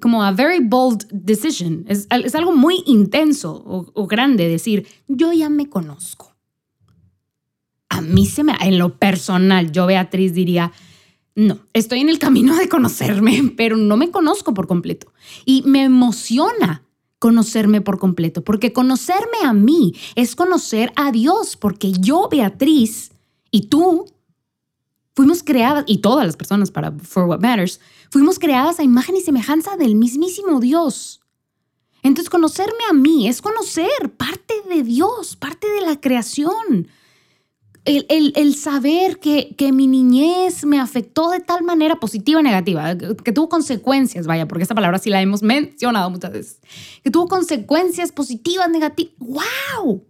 como 0.00 0.22
a 0.22 0.32
very 0.32 0.60
bold 0.60 1.06
decision. 1.10 1.84
Es, 1.88 2.06
es 2.10 2.34
algo 2.34 2.52
muy 2.52 2.82
intenso 2.86 3.62
o, 3.94 4.06
grande 4.06 4.48
decir, 4.48 4.86
yo 5.08 5.32
ya 5.32 5.48
me 5.48 5.68
conozco. 5.68 6.34
A 7.88 8.00
mí 8.00 8.26
se 8.26 8.44
me, 8.44 8.54
en 8.60 8.78
lo 8.78 8.96
personal, 8.98 9.72
yo 9.72 9.86
Beatriz 9.86 10.32
diría, 10.32 10.72
no, 11.34 11.58
estoy 11.72 12.00
en 12.00 12.08
el 12.08 12.18
camino 12.18 12.56
de 12.56 12.68
conocerme, 12.68 13.52
pero 13.56 13.76
no 13.76 13.96
me 13.96 14.10
conozco 14.10 14.54
por 14.54 14.66
completo. 14.66 15.12
Y 15.44 15.62
me 15.66 15.84
emociona 15.84 16.82
conocerme 17.18 17.82
por 17.82 17.98
completo, 17.98 18.42
porque 18.42 18.72
conocerme 18.72 19.44
a 19.44 19.52
mí 19.52 19.94
es 20.14 20.34
conocer 20.34 20.90
a 20.96 21.12
Dios, 21.12 21.56
porque 21.56 21.92
yo, 21.92 22.28
Beatriz, 22.30 23.12
y 23.50 23.66
tú, 23.66 24.06
fuimos 25.14 25.42
creadas, 25.42 25.84
y 25.86 25.98
todas 25.98 26.24
las 26.24 26.36
personas 26.36 26.70
para 26.70 26.92
For 26.92 27.24
What 27.24 27.40
Matters, 27.40 27.78
Fuimos 28.10 28.40
creadas 28.40 28.80
a 28.80 28.82
imagen 28.82 29.16
y 29.16 29.20
semejanza 29.20 29.76
del 29.76 29.94
mismísimo 29.94 30.58
Dios. 30.58 31.20
Entonces 32.02 32.28
conocerme 32.28 32.84
a 32.90 32.92
mí 32.92 33.28
es 33.28 33.40
conocer 33.40 34.10
parte 34.16 34.54
de 34.68 34.82
Dios, 34.82 35.36
parte 35.36 35.68
de 35.68 35.82
la 35.82 36.00
creación. 36.00 36.88
El, 37.84 38.54
saber 38.56 39.18
que, 39.20 39.54
que, 39.56 39.72
mi 39.72 39.86
niñez 39.86 40.64
me 40.64 40.78
afectó 40.78 41.30
de 41.30 41.40
tal 41.40 41.64
manera 41.64 41.98
positiva 41.98 42.40
o 42.40 42.42
negativa, 42.42 42.96
que 42.96 43.32
tuvo 43.32 43.48
consecuencias, 43.48 44.26
vaya, 44.26 44.46
porque 44.46 44.64
esa 44.64 44.74
palabra 44.74 44.98
sí 44.98 45.08
la 45.08 45.22
hemos 45.22 45.42
mencionado 45.42 46.10
muchas 46.10 46.30
veces, 46.30 46.60
que 47.02 47.10
tuvo 47.10 47.26
consecuencias 47.26 48.12
positivas, 48.12 48.68
negativas. 48.68 49.14
¡Wow! 49.18 50.04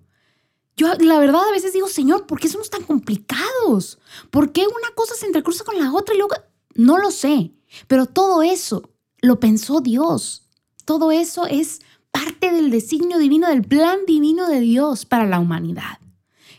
Yo 0.76 0.94
la 0.94 1.18
verdad 1.20 1.42
a 1.48 1.52
veces 1.52 1.72
digo, 1.72 1.88
Señor, 1.88 2.26
¿por 2.26 2.40
qué 2.40 2.48
somos 2.48 2.70
tan 2.70 2.82
complicados? 2.82 3.98
¿Por 4.30 4.50
qué 4.50 4.62
una 4.62 4.94
cosa 4.94 5.14
se 5.14 5.26
entrecruza 5.26 5.64
con 5.64 5.78
la 5.78 5.92
otra 5.92 6.14
y 6.14 6.18
luego 6.18 6.34
no 6.74 6.98
lo 6.98 7.10
sé? 7.10 7.52
Pero 7.86 8.06
todo 8.06 8.42
eso 8.42 8.90
lo 9.20 9.40
pensó 9.40 9.80
Dios. 9.80 10.48
Todo 10.84 11.12
eso 11.12 11.46
es 11.46 11.80
parte 12.10 12.52
del 12.52 12.70
designio 12.70 13.18
divino, 13.18 13.48
del 13.48 13.62
plan 13.62 13.98
divino 14.06 14.48
de 14.48 14.60
Dios 14.60 15.06
para 15.06 15.26
la 15.26 15.38
humanidad. 15.38 15.98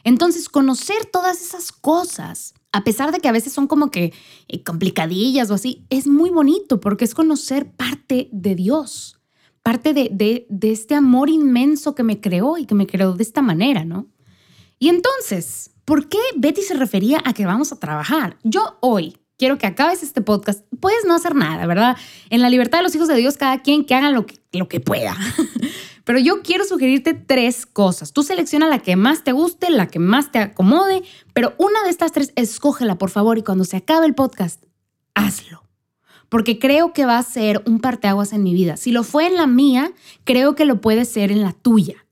Entonces, 0.03 0.49
conocer 0.49 1.05
todas 1.11 1.41
esas 1.41 1.71
cosas, 1.71 2.53
a 2.71 2.83
pesar 2.83 3.11
de 3.11 3.19
que 3.19 3.27
a 3.27 3.33
veces 3.33 3.53
son 3.53 3.67
como 3.67 3.91
que 3.91 4.13
eh, 4.47 4.63
complicadillas 4.63 5.51
o 5.51 5.53
así, 5.53 5.85
es 5.89 6.07
muy 6.07 6.29
bonito 6.29 6.79
porque 6.79 7.05
es 7.05 7.13
conocer 7.13 7.71
parte 7.71 8.29
de 8.31 8.55
Dios, 8.55 9.19
parte 9.61 9.93
de, 9.93 10.09
de, 10.11 10.47
de 10.49 10.71
este 10.71 10.95
amor 10.95 11.29
inmenso 11.29 11.93
que 11.93 12.03
me 12.03 12.19
creó 12.19 12.57
y 12.57 12.65
que 12.65 12.75
me 12.75 12.87
creó 12.87 13.13
de 13.13 13.23
esta 13.23 13.41
manera, 13.41 13.85
¿no? 13.85 14.07
Y 14.79 14.89
entonces, 14.89 15.71
¿por 15.85 16.09
qué 16.09 16.17
Betty 16.35 16.63
se 16.63 16.73
refería 16.73 17.21
a 17.23 17.33
que 17.33 17.45
vamos 17.45 17.71
a 17.71 17.79
trabajar? 17.79 18.39
Yo 18.43 18.77
hoy 18.79 19.20
quiero 19.41 19.57
que 19.57 19.65
acabes 19.65 20.03
este 20.03 20.21
podcast. 20.21 20.63
Puedes 20.79 21.03
no 21.03 21.15
hacer 21.15 21.33
nada, 21.33 21.65
¿verdad? 21.65 21.97
En 22.29 22.43
la 22.43 22.49
libertad 22.51 22.77
de 22.77 22.83
los 22.83 22.93
hijos 22.93 23.07
de 23.07 23.15
Dios, 23.15 23.37
cada 23.37 23.63
quien 23.63 23.85
que 23.85 23.95
haga 23.95 24.11
lo 24.11 24.27
que, 24.27 24.39
lo 24.53 24.69
que 24.69 24.79
pueda. 24.79 25.17
Pero 26.03 26.19
yo 26.19 26.43
quiero 26.43 26.63
sugerirte 26.63 27.15
tres 27.15 27.65
cosas. 27.65 28.13
Tú 28.13 28.21
selecciona 28.21 28.67
la 28.67 28.77
que 28.77 28.95
más 28.95 29.23
te 29.23 29.31
guste, 29.31 29.71
la 29.71 29.87
que 29.87 29.97
más 29.97 30.31
te 30.31 30.37
acomode, 30.37 31.01
pero 31.33 31.55
una 31.57 31.83
de 31.83 31.89
estas 31.89 32.11
tres, 32.11 32.33
escógela, 32.35 32.99
por 32.99 33.09
favor, 33.09 33.39
y 33.39 33.43
cuando 33.43 33.65
se 33.65 33.77
acabe 33.77 34.05
el 34.05 34.13
podcast, 34.13 34.63
hazlo 35.15 35.63
porque 36.29 36.59
creo 36.59 36.93
que 36.93 37.05
va 37.05 37.17
a 37.17 37.23
ser 37.23 37.61
un 37.65 37.79
parteaguas 37.79 38.31
en 38.31 38.41
mi 38.41 38.53
vida. 38.53 38.77
Si 38.77 38.91
lo 38.91 39.03
fue 39.03 39.27
en 39.27 39.35
la 39.35 39.47
mía, 39.47 39.91
creo 40.23 40.55
que 40.55 40.63
lo 40.63 40.79
puede 40.79 41.03
ser 41.03 41.29
en 41.29 41.41
la 41.41 41.51
tuya. 41.51 42.05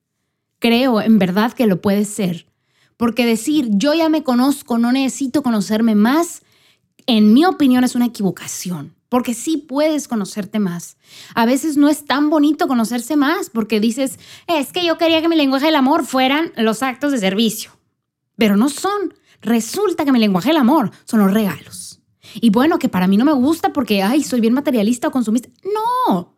Creo 0.59 0.99
en 0.99 1.19
verdad 1.19 1.53
que 1.53 1.67
lo 1.67 1.79
puede 1.79 2.03
ser. 2.03 2.45
Porque 2.97 3.25
decir 3.25 3.69
yo 3.71 3.93
ya 3.93 4.09
me 4.09 4.23
conozco, 4.23 4.77
no 4.77 4.91
necesito 4.91 5.41
conocerme 5.41 5.95
más, 5.95 6.43
en 7.17 7.33
mi 7.33 7.45
opinión 7.45 7.83
es 7.83 7.95
una 7.95 8.05
equivocación. 8.05 8.95
Porque 9.09 9.33
sí 9.33 9.57
puedes 9.57 10.07
conocerte 10.07 10.59
más. 10.59 10.97
A 11.33 11.47
veces 11.47 11.77
no 11.77 11.89
es 11.89 12.05
tan 12.05 12.29
bonito 12.29 12.67
conocerse 12.67 13.15
más 13.15 13.49
porque 13.49 13.79
dices, 13.79 14.19
es 14.45 14.71
que 14.71 14.85
yo 14.85 14.99
quería 14.99 15.19
que 15.21 15.27
mi 15.27 15.35
lenguaje 15.35 15.65
del 15.65 15.75
amor 15.75 16.05
fueran 16.05 16.53
los 16.55 16.83
actos 16.83 17.11
de 17.11 17.17
servicio. 17.17 17.71
Pero 18.37 18.55
no 18.55 18.69
son. 18.69 19.15
Resulta 19.41 20.05
que 20.05 20.11
mi 20.11 20.19
lenguaje 20.19 20.49
del 20.49 20.57
amor 20.57 20.91
son 21.05 21.21
los 21.21 21.33
regalos. 21.33 22.01
Y 22.35 22.51
bueno, 22.51 22.77
que 22.77 22.87
para 22.87 23.07
mí 23.07 23.17
no 23.17 23.25
me 23.25 23.33
gusta 23.33 23.73
porque, 23.73 24.03
ay, 24.03 24.23
soy 24.23 24.41
bien 24.41 24.53
materialista 24.53 25.07
o 25.07 25.11
consumista. 25.11 25.49
No. 26.07 26.37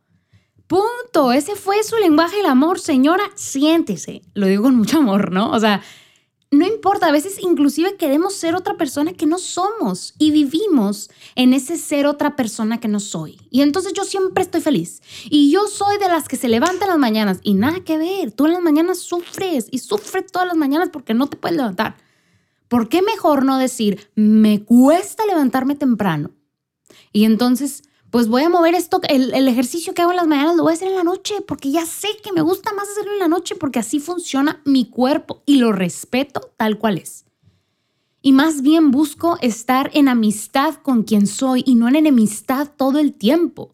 Punto. 0.68 1.34
Ese 1.34 1.56
fue 1.56 1.84
su 1.84 1.98
lenguaje 1.98 2.38
del 2.38 2.46
amor. 2.46 2.80
Señora, 2.80 3.24
siéntese. 3.36 4.22
Lo 4.34 4.48
digo 4.48 4.64
con 4.64 4.78
mucho 4.78 5.00
amor, 5.00 5.34
¿no? 5.34 5.52
O 5.52 5.60
sea, 5.60 5.82
no 6.52 6.68
importa. 6.68 7.08
A 7.08 7.12
veces 7.12 7.38
inclusive 7.40 7.96
queremos 7.96 8.36
ser 8.36 8.56
otra 8.56 8.78
persona 8.78 9.14
que 9.14 9.26
no 9.26 9.40
somos 9.40 10.14
y 10.20 10.32
vivimos 10.32 11.10
en 11.36 11.54
ese 11.54 11.78
ser 11.78 12.06
otra 12.06 12.36
persona 12.36 12.80
que 12.80 12.88
no 12.88 13.00
soy. 13.00 13.40
Y 13.50 13.62
entonces 13.62 13.94
yo 13.94 14.04
siempre 14.04 14.44
estoy 14.44 14.62
feliz. 14.62 15.02
Y 15.30 15.52
yo 15.52 15.68
soy 15.68 15.98
de 15.98 16.08
las 16.08 16.28
que 16.28 16.38
se 16.38 16.50
levantan 16.50 16.90
las 16.90 17.00
mañanas 17.00 17.40
y 17.42 17.56
nada 17.56 17.80
que 17.84 17.98
ver. 17.98 18.32
Tú 18.32 18.46
en 18.46 18.54
las 18.54 18.62
mañanas 18.62 19.00
sufres 19.00 19.68
y 19.72 19.80
sufres 19.80 20.32
todas 20.32 20.48
las 20.48 20.58
mañanas 20.58 20.90
porque 20.92 21.14
no 21.14 21.28
te 21.28 21.38
puedes 21.38 21.58
levantar. 21.58 21.96
¿por 22.72 22.88
qué 22.88 23.02
mejor 23.02 23.44
no 23.44 23.58
decir, 23.58 24.10
me 24.16 24.64
cuesta 24.64 25.26
levantarme 25.26 25.76
temprano? 25.76 26.32
Y 27.12 27.26
entonces, 27.26 27.84
pues 28.12 28.28
voy 28.28 28.44
a 28.44 28.50
mover 28.50 28.76
esto, 28.76 29.00
el, 29.08 29.48
ejercicio 29.48 29.94
que 29.94 30.02
hago 30.02 30.12
en 30.12 30.18
las 30.18 30.28
mañanas 30.28 30.58
lo 30.58 30.64
voy 30.64 30.74
a 30.74 30.76
hacer 30.76 30.90
en 30.90 30.98
la 30.98 31.04
noche, 31.04 31.36
porque 31.48 31.72
ya 31.72 31.86
sé 31.86 32.10
que 32.22 32.34
me 32.34 32.42
gusta 32.42 32.74
más 32.74 32.90
hacerlo 32.90 33.14
en 33.14 33.20
la 33.20 33.30
noche, 33.30 33.56
porque 33.56 33.80
así 33.80 34.00
funciona 34.00 34.62
mi 34.66 34.86
cuerpo 34.86 35.42
y 35.46 35.56
lo 35.56 35.72
respeto 35.72 36.52
tal 36.58 36.78
cual 36.78 36.98
es. 36.98 37.26
Y 38.22 38.34
más 38.34 38.62
bien 38.62 38.92
busco 38.92 39.38
estar 39.42 39.90
en 39.94 40.10
amistad 40.10 40.76
con 40.76 41.04
quien 41.04 41.26
soy 41.26 41.64
y 41.66 41.76
no 41.76 41.88
en 41.88 41.96
enemistad 41.96 42.70
todo 42.78 43.00
el 43.00 43.14
tiempo 43.14 43.74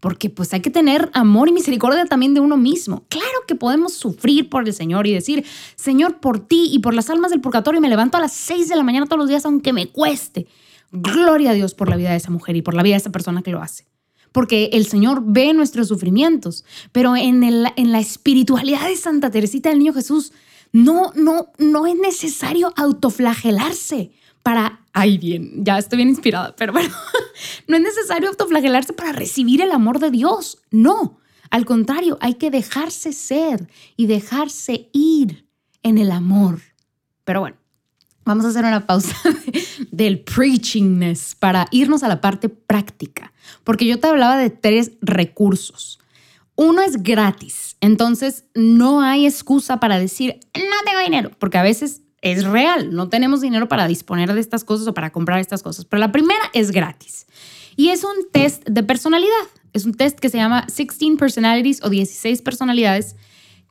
porque 0.00 0.30
pues 0.30 0.52
hay 0.52 0.60
que 0.60 0.70
tener 0.70 1.10
amor 1.12 1.48
y 1.48 1.52
misericordia 1.52 2.04
también 2.06 2.34
de 2.34 2.40
uno 2.40 2.56
mismo. 2.56 3.04
Claro 3.08 3.26
que 3.46 3.54
podemos 3.54 3.94
sufrir 3.94 4.48
por 4.48 4.66
el 4.66 4.72
Señor 4.72 5.06
y 5.06 5.14
decir, 5.14 5.44
Señor, 5.76 6.20
por 6.20 6.38
ti 6.38 6.68
y 6.70 6.78
por 6.78 6.94
las 6.94 7.10
almas 7.10 7.30
del 7.30 7.40
purgatorio 7.40 7.80
me 7.80 7.88
levanto 7.88 8.16
a 8.16 8.20
las 8.20 8.32
6 8.32 8.68
de 8.68 8.76
la 8.76 8.84
mañana 8.84 9.06
todos 9.06 9.18
los 9.18 9.28
días 9.28 9.44
aunque 9.44 9.72
me 9.72 9.88
cueste. 9.88 10.46
Gloria 10.90 11.50
a 11.50 11.54
Dios 11.54 11.74
por 11.74 11.88
la 11.88 11.96
vida 11.96 12.10
de 12.10 12.16
esa 12.16 12.30
mujer 12.30 12.56
y 12.56 12.62
por 12.62 12.74
la 12.74 12.82
vida 12.82 12.94
de 12.94 12.98
esa 12.98 13.12
persona 13.12 13.42
que 13.42 13.50
lo 13.50 13.62
hace. 13.62 13.86
Porque 14.32 14.70
el 14.72 14.86
Señor 14.86 15.22
ve 15.24 15.52
nuestros 15.54 15.88
sufrimientos, 15.88 16.64
pero 16.92 17.16
en, 17.16 17.44
el, 17.44 17.66
en 17.76 17.92
la 17.92 17.98
espiritualidad 18.00 18.86
de 18.86 18.96
Santa 18.96 19.30
Teresita 19.30 19.70
del 19.70 19.78
Niño 19.78 19.94
Jesús, 19.94 20.32
no, 20.72 21.12
no, 21.14 21.52
no 21.58 21.86
es 21.86 21.96
necesario 21.96 22.72
autoflagelarse 22.76 24.12
para, 24.42 24.80
ay 24.92 25.18
bien, 25.18 25.64
ya 25.64 25.78
estoy 25.78 25.96
bien 25.96 26.08
inspirada, 26.08 26.54
pero 26.56 26.72
bueno, 26.72 26.94
no 27.66 27.76
es 27.76 27.82
necesario 27.82 28.28
autoflagelarse 28.28 28.92
para 28.92 29.12
recibir 29.12 29.60
el 29.60 29.72
amor 29.72 29.98
de 29.98 30.10
Dios, 30.10 30.58
no. 30.70 31.18
Al 31.50 31.64
contrario, 31.64 32.18
hay 32.20 32.34
que 32.34 32.50
dejarse 32.50 33.12
ser 33.12 33.68
y 33.96 34.06
dejarse 34.06 34.90
ir 34.92 35.46
en 35.82 35.98
el 35.98 36.10
amor. 36.10 36.60
Pero 37.24 37.40
bueno, 37.40 37.56
vamos 38.28 38.44
a 38.44 38.48
hacer 38.50 38.64
una 38.64 38.86
pausa 38.86 39.16
del 39.90 40.20
preachingness 40.20 41.34
para 41.34 41.66
irnos 41.72 42.02
a 42.02 42.08
la 42.08 42.20
parte 42.20 42.48
práctica, 42.48 43.32
porque 43.64 43.86
yo 43.86 43.98
te 43.98 44.06
hablaba 44.06 44.36
de 44.36 44.50
tres 44.50 44.92
recursos. 45.00 45.98
Uno 46.54 46.82
es 46.82 47.02
gratis, 47.02 47.76
entonces 47.80 48.44
no 48.54 49.00
hay 49.00 49.26
excusa 49.26 49.80
para 49.80 49.98
decir, 49.98 50.38
no 50.54 50.76
tengo 50.84 51.00
dinero, 51.00 51.30
porque 51.38 51.58
a 51.58 51.62
veces 51.62 52.02
es 52.20 52.44
real, 52.44 52.94
no 52.94 53.08
tenemos 53.08 53.40
dinero 53.40 53.68
para 53.68 53.86
disponer 53.86 54.32
de 54.34 54.40
estas 54.40 54.64
cosas 54.64 54.86
o 54.88 54.94
para 54.94 55.10
comprar 55.10 55.38
estas 55.40 55.62
cosas, 55.62 55.84
pero 55.84 56.00
la 56.00 56.12
primera 56.12 56.42
es 56.52 56.70
gratis. 56.70 57.26
Y 57.76 57.90
es 57.90 58.02
un 58.02 58.28
test 58.32 58.66
de 58.68 58.82
personalidad. 58.82 59.30
Es 59.72 59.84
un 59.84 59.94
test 59.94 60.18
que 60.18 60.28
se 60.28 60.36
llama 60.36 60.66
16 60.66 61.16
Personalities 61.16 61.80
o 61.84 61.90
16 61.90 62.42
personalidades 62.42 63.14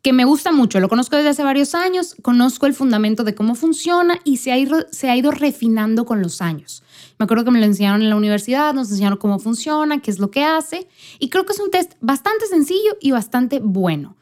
que 0.08 0.14
me 0.14 0.24
gusta 0.24 0.54
mucho. 0.54 0.80
Lo 0.80 0.88
conozco 0.88 1.18
desde 1.18 1.32
hace 1.32 1.44
varios 1.44 1.76
años, 1.76 2.16
conozco 2.22 2.66
el 2.66 2.74
fundamento 2.74 3.26
de 3.26 3.36
cómo 3.36 3.56
funciona 3.56 4.22
y 4.24 4.38
se 4.38 4.54
ha 4.54 4.58
ido, 4.58 4.86
se 4.90 5.10
ha 5.10 5.18
ido 5.18 5.32
refinando 5.32 6.06
con 6.06 6.22
los 6.22 6.42
años. 6.42 6.82
Me 7.20 7.26
acuerdo 7.26 7.44
que 7.44 7.52
me 7.52 7.60
lo 7.60 7.66
enseñaron 7.66 8.02
en 8.02 8.10
la 8.10 8.16
universidad, 8.16 8.74
nos 8.74 8.90
enseñaron 8.90 9.18
cómo 9.18 9.38
funciona, 9.38 10.00
qué 10.02 10.10
es 10.10 10.20
lo 10.20 10.32
que 10.32 10.46
hace 10.46 10.88
y 11.20 11.28
creo 11.28 11.46
que 11.46 11.52
es 11.52 11.60
un 11.60 11.72
test 11.72 11.96
bastante 12.00 12.46
sencillo 12.46 12.96
y 13.02 13.12
bastante 13.12 13.60
bueno. 13.60 14.16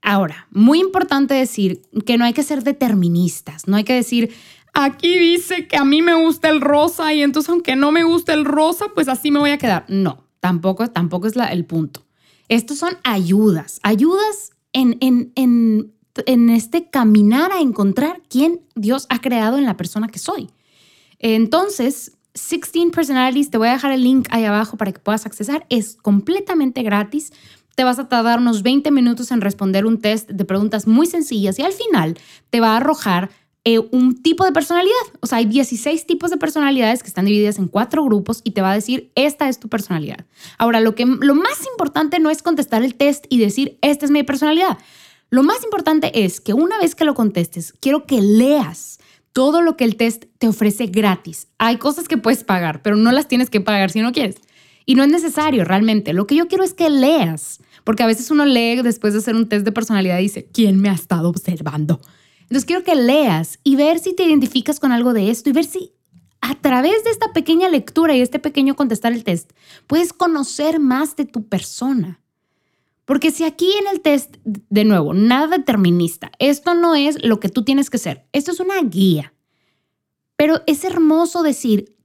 Ahora, 0.00 0.48
muy 0.50 0.80
importante 0.80 1.34
decir 1.34 1.82
que 2.06 2.16
no 2.16 2.24
hay 2.24 2.32
que 2.32 2.42
ser 2.42 2.64
deterministas, 2.64 3.68
no 3.68 3.76
hay 3.76 3.84
que 3.84 3.92
decir, 3.92 4.32
aquí 4.72 5.18
dice 5.18 5.68
que 5.68 5.76
a 5.76 5.84
mí 5.84 6.00
me 6.00 6.14
gusta 6.14 6.48
el 6.48 6.62
rosa 6.62 7.12
y 7.12 7.20
entonces 7.20 7.50
aunque 7.50 7.76
no 7.76 7.92
me 7.92 8.04
gusta 8.04 8.32
el 8.32 8.46
rosa, 8.46 8.86
pues 8.94 9.08
así 9.08 9.30
me 9.30 9.40
voy 9.40 9.50
a 9.50 9.58
quedar. 9.58 9.84
No, 9.88 10.24
tampoco, 10.40 10.88
tampoco 10.88 11.26
es 11.26 11.34
el 11.36 11.66
punto. 11.66 12.06
Estos 12.48 12.78
son 12.78 12.96
ayudas, 13.04 13.78
ayudas 13.82 14.55
en, 14.76 14.96
en, 15.00 15.92
en, 16.26 16.50
este 16.50 16.90
caminar 16.90 17.50
a 17.50 17.60
encontrar 17.60 18.22
quién 18.28 18.60
Dios 18.74 19.06
ha 19.08 19.20
creado 19.20 19.58
en 19.58 19.64
la 19.64 19.76
persona 19.76 20.08
que 20.08 20.18
soy. 20.18 20.50
Entonces, 21.18 22.18
16 22.34 22.92
Personalities, 22.92 23.50
te 23.50 23.58
voy 23.58 23.68
a 23.68 23.72
dejar 23.72 23.92
el 23.92 24.02
link 24.02 24.28
ahí 24.30 24.44
abajo 24.44 24.76
para 24.76 24.92
que 24.92 24.98
puedas 24.98 25.24
accesar. 25.24 25.66
Es 25.70 25.96
completamente 25.96 26.82
gratis 26.82 27.32
te 27.74 27.84
vas 27.84 27.98
a 27.98 28.08
tardar 28.08 28.38
unos 28.38 28.62
20 28.62 28.90
minutos 28.90 29.30
en 29.30 29.42
responder 29.42 29.84
un 29.84 30.00
test 30.00 30.30
de 30.30 30.44
preguntas 30.46 30.86
muy 30.86 31.06
sencillas 31.06 31.58
y 31.58 31.62
al 31.62 31.72
final 31.72 32.16
te 32.48 32.58
va 32.58 32.72
a 32.72 32.76
arrojar 32.78 33.30
eh, 33.68 33.80
un 33.90 34.22
tipo 34.22 34.44
de 34.44 34.52
personalidad. 34.52 34.94
O 35.18 35.26
sea, 35.26 35.38
hay 35.38 35.44
16 35.44 36.06
tipos 36.06 36.30
de 36.30 36.36
personalidades 36.36 37.02
que 37.02 37.08
están 37.08 37.24
divididas 37.24 37.58
en 37.58 37.66
cuatro 37.66 38.04
grupos 38.04 38.40
y 38.44 38.52
te 38.52 38.62
va 38.62 38.70
a 38.70 38.74
decir, 38.76 39.10
esta 39.16 39.48
es 39.48 39.58
tu 39.58 39.68
personalidad. 39.68 40.24
Ahora, 40.56 40.78
lo, 40.78 40.94
que, 40.94 41.04
lo 41.04 41.34
más 41.34 41.66
importante 41.72 42.20
no 42.20 42.30
es 42.30 42.44
contestar 42.44 42.84
el 42.84 42.94
test 42.94 43.26
y 43.28 43.40
decir, 43.40 43.76
esta 43.82 44.04
es 44.04 44.12
mi 44.12 44.22
personalidad. 44.22 44.78
Lo 45.30 45.42
más 45.42 45.64
importante 45.64 46.24
es 46.24 46.40
que 46.40 46.54
una 46.54 46.78
vez 46.78 46.94
que 46.94 47.04
lo 47.04 47.14
contestes, 47.14 47.74
quiero 47.80 48.06
que 48.06 48.22
leas 48.22 49.00
todo 49.32 49.62
lo 49.62 49.76
que 49.76 49.82
el 49.82 49.96
test 49.96 50.26
te 50.38 50.46
ofrece 50.46 50.86
gratis. 50.86 51.48
Hay 51.58 51.78
cosas 51.78 52.06
que 52.06 52.18
puedes 52.18 52.44
pagar, 52.44 52.82
pero 52.82 52.94
no 52.94 53.10
las 53.10 53.26
tienes 53.26 53.50
que 53.50 53.60
pagar 53.60 53.90
si 53.90 54.00
no 54.00 54.12
quieres. 54.12 54.36
Y 54.84 54.94
no 54.94 55.02
es 55.02 55.10
necesario 55.10 55.64
realmente. 55.64 56.12
Lo 56.12 56.28
que 56.28 56.36
yo 56.36 56.46
quiero 56.46 56.62
es 56.62 56.72
que 56.72 56.88
leas 56.88 57.58
porque 57.86 58.02
a 58.02 58.06
veces 58.06 58.32
uno 58.32 58.44
lee 58.44 58.82
después 58.82 59.12
de 59.12 59.20
hacer 59.20 59.36
un 59.36 59.48
test 59.48 59.64
de 59.64 59.70
personalidad 59.70 60.18
y 60.18 60.22
dice, 60.22 60.48
¿quién 60.52 60.80
me 60.80 60.88
ha 60.88 60.92
estado 60.92 61.28
observando? 61.28 62.00
Entonces 62.46 62.64
quiero 62.64 62.84
que 62.84 62.94
leas 62.94 63.58
y 63.64 63.76
ver 63.76 63.98
si 63.98 64.14
te 64.14 64.22
identificas 64.22 64.78
con 64.78 64.92
algo 64.92 65.12
de 65.12 65.30
esto 65.30 65.50
y 65.50 65.52
ver 65.52 65.64
si 65.64 65.92
a 66.40 66.54
través 66.54 67.02
de 67.02 67.10
esta 67.10 67.32
pequeña 67.32 67.68
lectura 67.68 68.14
y 68.14 68.20
este 68.20 68.38
pequeño 68.38 68.76
contestar 68.76 69.12
el 69.12 69.24
test 69.24 69.52
puedes 69.88 70.12
conocer 70.12 70.78
más 70.78 71.16
de 71.16 71.24
tu 71.24 71.48
persona. 71.48 72.20
Porque 73.04 73.30
si 73.30 73.44
aquí 73.44 73.68
en 73.80 73.88
el 73.88 74.00
test, 74.00 74.36
de 74.44 74.84
nuevo, 74.84 75.12
nada 75.12 75.58
determinista, 75.58 76.30
esto 76.38 76.74
no 76.74 76.94
es 76.94 77.22
lo 77.24 77.40
que 77.40 77.48
tú 77.48 77.64
tienes 77.64 77.90
que 77.90 77.98
ser, 77.98 78.26
esto 78.32 78.52
es 78.52 78.60
una 78.60 78.80
guía. 78.82 79.32
Pero 80.36 80.62
es 80.66 80.84
hermoso 80.84 81.42
decir, 81.42 81.96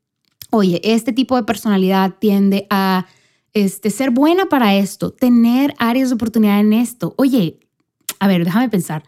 oye, 0.50 0.80
este 0.84 1.12
tipo 1.12 1.36
de 1.36 1.44
personalidad 1.44 2.16
tiende 2.20 2.66
a 2.70 3.08
este, 3.54 3.90
ser 3.90 4.12
buena 4.12 4.48
para 4.48 4.76
esto, 4.76 5.12
tener 5.12 5.74
áreas 5.78 6.10
de 6.10 6.16
oportunidad 6.16 6.60
en 6.60 6.74
esto. 6.74 7.14
Oye, 7.18 7.60
a 8.20 8.28
ver, 8.28 8.46
déjame 8.46 8.70
pensar. 8.70 9.04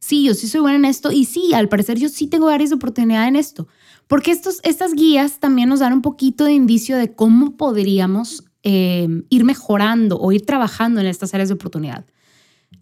Sí, 0.00 0.24
yo 0.24 0.34
sí 0.34 0.48
soy 0.48 0.60
buena 0.60 0.76
en 0.76 0.84
esto 0.84 1.10
y 1.12 1.24
sí, 1.24 1.52
al 1.54 1.68
parecer 1.68 1.98
yo 1.98 2.08
sí 2.08 2.26
tengo 2.28 2.48
áreas 2.48 2.70
de 2.70 2.76
oportunidad 2.76 3.26
en 3.26 3.36
esto. 3.36 3.68
Porque 4.06 4.30
estos, 4.30 4.60
estas 4.62 4.94
guías 4.94 5.38
también 5.38 5.68
nos 5.68 5.80
dan 5.80 5.92
un 5.92 6.02
poquito 6.02 6.44
de 6.44 6.52
indicio 6.52 6.96
de 6.96 7.14
cómo 7.14 7.56
podríamos 7.56 8.44
em, 8.62 9.24
ir 9.28 9.44
mejorando 9.44 10.18
o 10.18 10.32
ir 10.32 10.46
trabajando 10.46 11.00
en 11.00 11.06
estas 11.06 11.34
áreas 11.34 11.48
de 11.48 11.54
oportunidad. 11.54 12.06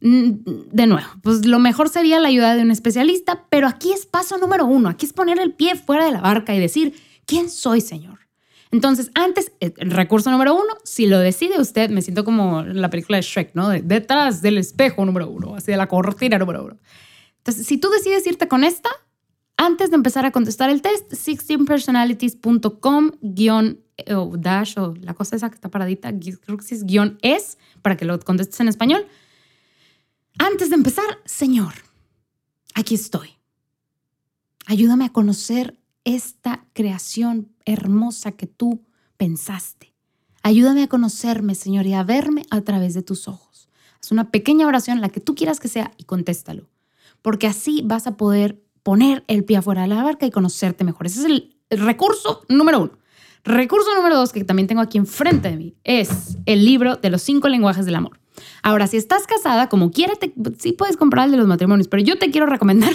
Mm, 0.01 0.33
de 0.73 0.87
nuevo, 0.87 1.09
pues 1.23 1.47
lo 1.47 1.59
mejor 1.59 1.89
sería 1.89 2.21
la 2.21 2.29
ayuda 2.29 2.55
de 2.55 2.63
un 2.63 2.71
especialista, 2.71 3.47
pero 3.49 3.67
aquí 3.67 3.93
es 3.93 4.05
paso 4.05 4.37
número 4.39 4.67
uno, 4.67 4.89
aquí 4.89 5.07
es 5.07 5.13
poner 5.13 5.39
el 5.39 5.53
pie 5.55 5.75
fuera 5.75 6.05
de 6.05 6.13
la 6.13 6.21
barca 6.21 6.55
y 6.55 6.61
decir, 6.61 6.95
¿quién 7.25 7.49
soy, 7.49 7.81
Señor? 7.81 8.21
Entonces, 8.73 9.11
antes, 9.15 9.53
el 9.61 9.91
recurso 9.91 10.31
número 10.31 10.55
uno, 10.55 10.75
si 10.85 11.07
lo 11.07 11.19
decide 11.19 11.61
usted, 11.61 11.89
me 11.89 12.03
siento 12.03 12.25
como 12.25 12.61
en 12.61 12.81
la 12.81 12.91
película 12.91 13.17
de 13.17 13.23
Shrek, 13.23 13.55
¿no? 13.55 13.71
detrás 13.71 14.43
del 14.43 14.59
espejo 14.59 15.05
número 15.05 15.31
uno, 15.31 15.55
así 15.55 15.71
de 15.71 15.79
la 15.79 15.87
cortina 15.87 16.39
número 16.39 16.65
uno. 16.65 16.77
Entonces, 17.47 17.69
si 17.69 17.79
tú 17.79 17.89
decides 17.91 18.27
irte 18.27 18.49
con 18.49 18.65
esta, 18.65 18.89
antes 19.57 19.91
de 19.91 19.95
empezar 19.95 20.27
a 20.27 20.33
contestar 20.33 20.69
el 20.69 20.83
test, 20.83 21.13
16personalities.com 21.13 23.13
guion 23.23 23.85
o 24.13 24.37
dash 24.37 24.77
o 24.77 24.97
la 24.97 25.15
cosa 25.15 25.37
esa 25.37 25.49
que 25.49 25.55
está 25.55 25.71
paradita, 25.71 26.11
creo 26.11 26.59
que 26.59 26.75
es 26.75 26.85
guion 26.85 27.21
es, 27.23 27.57
para 27.83 27.97
que 27.97 28.05
lo 28.05 28.19
contestes 28.19 28.59
en 28.59 28.67
español. 28.67 29.07
Antes 30.39 30.71
de 30.71 30.75
empezar, 30.75 31.05
Señor, 31.25 31.73
aquí 32.75 32.97
estoy. 32.97 33.29
Ayúdame 34.67 35.05
a 35.05 35.13
conocer 35.13 35.79
esta 36.03 36.67
creación 36.73 37.55
hermosa 37.65 38.33
que 38.33 38.49
tú 38.49 38.83
pensaste. 39.19 39.95
Ayúdame 40.43 40.83
a 40.83 40.89
conocerme, 40.89 41.55
Señor, 41.55 41.87
y 41.87 41.95
a 41.95 42.03
verme 42.03 42.43
a 42.51 42.63
través 42.63 42.95
de 42.95 43.03
tus 43.03 43.29
ojos. 43.29 43.69
Haz 44.03 44.11
una 44.11 44.33
pequeña 44.33 44.67
oración, 44.67 45.01
la 45.01 45.11
que 45.11 45.21
tú 45.21 45.37
quieras 45.37 45.61
que 45.61 45.69
sea, 45.69 45.93
y 45.97 46.03
contéstalo. 46.03 46.67
Porque 47.27 47.49
así 47.49 47.83
vas 47.85 48.07
a 48.07 48.17
poder 48.17 48.63
poner 48.85 49.25
el 49.27 49.43
pie 49.45 49.57
afuera 49.57 49.83
de 49.83 49.89
la 49.89 50.01
barca 50.01 50.27
y 50.27 50.31
conocerte 50.31 50.85
mejor. 50.85 51.07
Ese 51.07 51.19
es 51.19 51.25
el, 51.25 51.57
recurso 51.71 52.43
número 52.49 52.83
uno. 52.83 52.93
Recurso 53.43 53.93
número 53.97 54.17
dos, 54.17 54.33
que 54.33 54.45
también 54.45 54.69
tengo 54.69 54.81
aquí 54.81 54.97
enfrente 54.97 55.51
de 55.51 55.57
mí, 55.57 55.75
es 55.83 56.39
el 56.47 56.65
libro 56.65 56.95
de 56.95 57.11
los 57.11 57.23
cinco 57.23 57.49
lenguajes 57.49 57.85
del 57.85 57.97
amor. 57.97 58.21
Ahora, 58.63 58.87
si 58.87 58.97
estás 58.97 59.27
casada, 59.27 59.69
como 59.69 59.91
quiera, 59.91 60.15
sí 60.59 60.71
puedes 60.71 60.97
comprar 60.97 61.27
el 61.27 61.33
de 61.33 61.39
los 61.39 61.49
matrimonios, 61.49 61.89
pero 61.89 62.01
yo 62.03 62.17
te 62.17 62.31
quiero 62.31 62.47
recomendar 62.47 62.93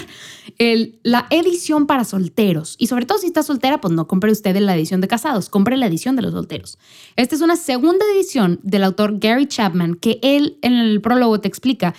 la 1.02 1.26
edición 1.28 1.86
para 1.86 2.04
solteros. 2.04 2.76
Y 2.78 2.86
sobre 2.86 3.04
todo 3.04 3.18
si 3.18 3.26
estás 3.26 3.44
soltera, 3.44 3.82
pues 3.82 3.92
no 3.92 4.06
compre 4.06 4.32
usted 4.32 4.56
la 4.56 4.74
edición 4.74 5.02
de 5.02 5.08
casados, 5.08 5.50
compre 5.50 5.76
la 5.76 5.86
edición 5.86 6.16
de 6.16 6.22
los 6.22 6.32
solteros. 6.32 6.78
Esta 7.16 7.34
es 7.34 7.42
una 7.42 7.56
segunda 7.56 8.06
edición 8.14 8.60
del 8.62 8.84
autor 8.84 9.18
Gary 9.18 9.46
Chapman, 9.46 9.94
que 9.94 10.20
él 10.22 10.58
en 10.62 10.72
el 10.72 11.02
prólogo 11.02 11.38
te 11.40 11.48
explica 11.48 11.94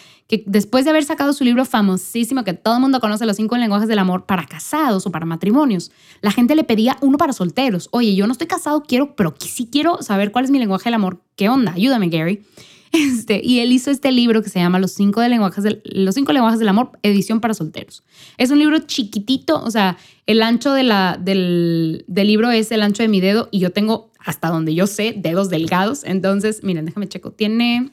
después 0.46 0.86
de 0.86 0.92
haber 0.92 1.04
sacado 1.04 1.34
su 1.34 1.44
libro 1.44 1.66
famosísimo 1.66 2.44
que 2.44 2.54
todo 2.54 2.76
el 2.76 2.82
mundo 2.82 3.00
conoce, 3.00 3.26
Los 3.26 3.38
cinco 3.38 3.58
lenguajes 3.58 3.88
del 3.88 4.00
amor, 4.00 4.26
para 4.26 4.46
casados 4.46 5.06
o 5.06 5.12
para 5.12 5.26
matrimonios, 5.26 5.92
la 6.22 6.32
gente 6.32 6.56
le 6.56 6.64
pedía 6.64 6.98
uno 7.02 7.18
para 7.18 7.34
solteros. 7.34 7.90
Oye, 7.92 8.16
yo 8.16 8.26
no 8.26 8.32
estoy 8.32 8.48
casado, 8.48 8.84
quiero, 8.84 9.16
pero 9.16 9.36
sí 9.40 9.68
quiero 9.72 10.02
saber 10.02 10.32
cuál 10.32 10.46
es 10.46 10.52
mi 10.52 10.60
lenguaje 10.60 10.86
del 10.86 10.96
amor. 10.96 11.22
¿Qué 11.36 11.50
onda? 11.50 11.74
Ayúdame, 11.74 12.10
Gary. 12.10 12.44
Este, 12.94 13.42
y 13.44 13.58
él 13.58 13.72
hizo 13.72 13.90
este 13.90 14.12
libro 14.12 14.44
que 14.44 14.50
se 14.50 14.60
llama 14.60 14.78
Los 14.78 14.92
cinco, 14.92 15.20
lenguajes 15.24 15.64
del, 15.64 15.82
Los 15.84 16.14
cinco 16.14 16.32
lenguajes 16.32 16.60
del 16.60 16.70
amor, 16.70 16.92
edición 17.02 17.40
para 17.40 17.56
solteros. 17.56 18.04
Es 18.38 18.52
un 18.52 18.60
libro 18.60 18.78
chiquitito, 18.78 19.64
o 19.64 19.72
sea, 19.72 19.98
el 20.28 20.44
ancho 20.44 20.74
de 20.74 20.84
la, 20.84 21.18
del, 21.20 22.06
del 22.08 22.28
libro 22.28 22.52
es 22.52 22.72
el 22.72 22.84
ancho 22.84 23.02
de 23.02 23.10
mi 23.10 23.20
dedo 23.20 23.50
y 23.50 23.58
yo 23.58 23.72
tengo, 23.72 24.12
hasta 24.20 24.50
donde 24.50 24.76
yo 24.76 24.86
sé, 24.86 25.16
dedos 25.18 25.50
delgados. 25.50 26.04
Entonces, 26.04 26.64
miren, 26.64 26.86
déjame 26.86 27.10
checo. 27.10 27.32
Tiene 27.32 27.90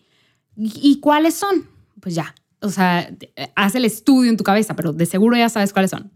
¿Y 0.56 1.00
cuáles 1.00 1.34
son? 1.34 1.68
Pues 2.00 2.14
ya, 2.14 2.34
o 2.60 2.70
sea, 2.70 3.10
haz 3.56 3.74
el 3.74 3.84
estudio 3.84 4.30
en 4.30 4.36
tu 4.36 4.44
cabeza, 4.44 4.74
pero 4.74 4.92
de 4.92 5.06
seguro 5.06 5.36
ya 5.36 5.48
sabes 5.48 5.72
cuáles 5.72 5.90
son. 5.90 6.12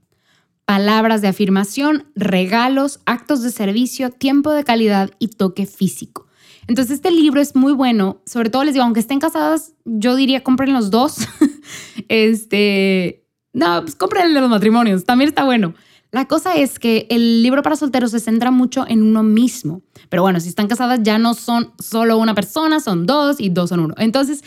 Palabras 0.64 1.22
de 1.22 1.28
afirmación, 1.28 2.10
regalos, 2.14 3.00
actos 3.06 3.42
de 3.42 3.50
servicio, 3.50 4.10
tiempo 4.10 4.52
de 4.52 4.64
calidad 4.64 5.10
y 5.18 5.28
toque 5.28 5.66
físico. 5.66 6.26
Entonces 6.66 6.96
este 6.96 7.10
libro 7.10 7.40
es 7.40 7.56
muy 7.56 7.72
bueno, 7.72 8.20
sobre 8.26 8.50
todo 8.50 8.64
les 8.64 8.74
digo, 8.74 8.84
aunque 8.84 9.00
estén 9.00 9.20
casadas, 9.20 9.72
yo 9.84 10.14
diría 10.16 10.44
compren 10.44 10.74
los 10.74 10.90
dos. 10.90 11.16
este, 12.08 13.26
no, 13.54 13.80
pues 13.82 13.94
compren 13.96 14.34
los 14.34 14.50
matrimonios, 14.50 15.04
también 15.04 15.28
está 15.28 15.44
bueno. 15.44 15.74
La 16.10 16.26
cosa 16.26 16.56
es 16.56 16.78
que 16.78 17.06
el 17.10 17.42
libro 17.42 17.62
para 17.62 17.76
solteros 17.76 18.12
se 18.12 18.20
centra 18.20 18.50
mucho 18.50 18.86
en 18.88 19.02
uno 19.02 19.22
mismo. 19.22 19.82
Pero 20.08 20.22
bueno, 20.22 20.40
si 20.40 20.48
están 20.48 20.66
casadas 20.66 21.00
ya 21.02 21.18
no 21.18 21.34
son 21.34 21.72
solo 21.78 22.16
una 22.16 22.34
persona, 22.34 22.80
son 22.80 23.04
dos 23.04 23.40
y 23.40 23.50
dos 23.50 23.68
son 23.68 23.80
uno. 23.80 23.94
Entonces, 23.98 24.42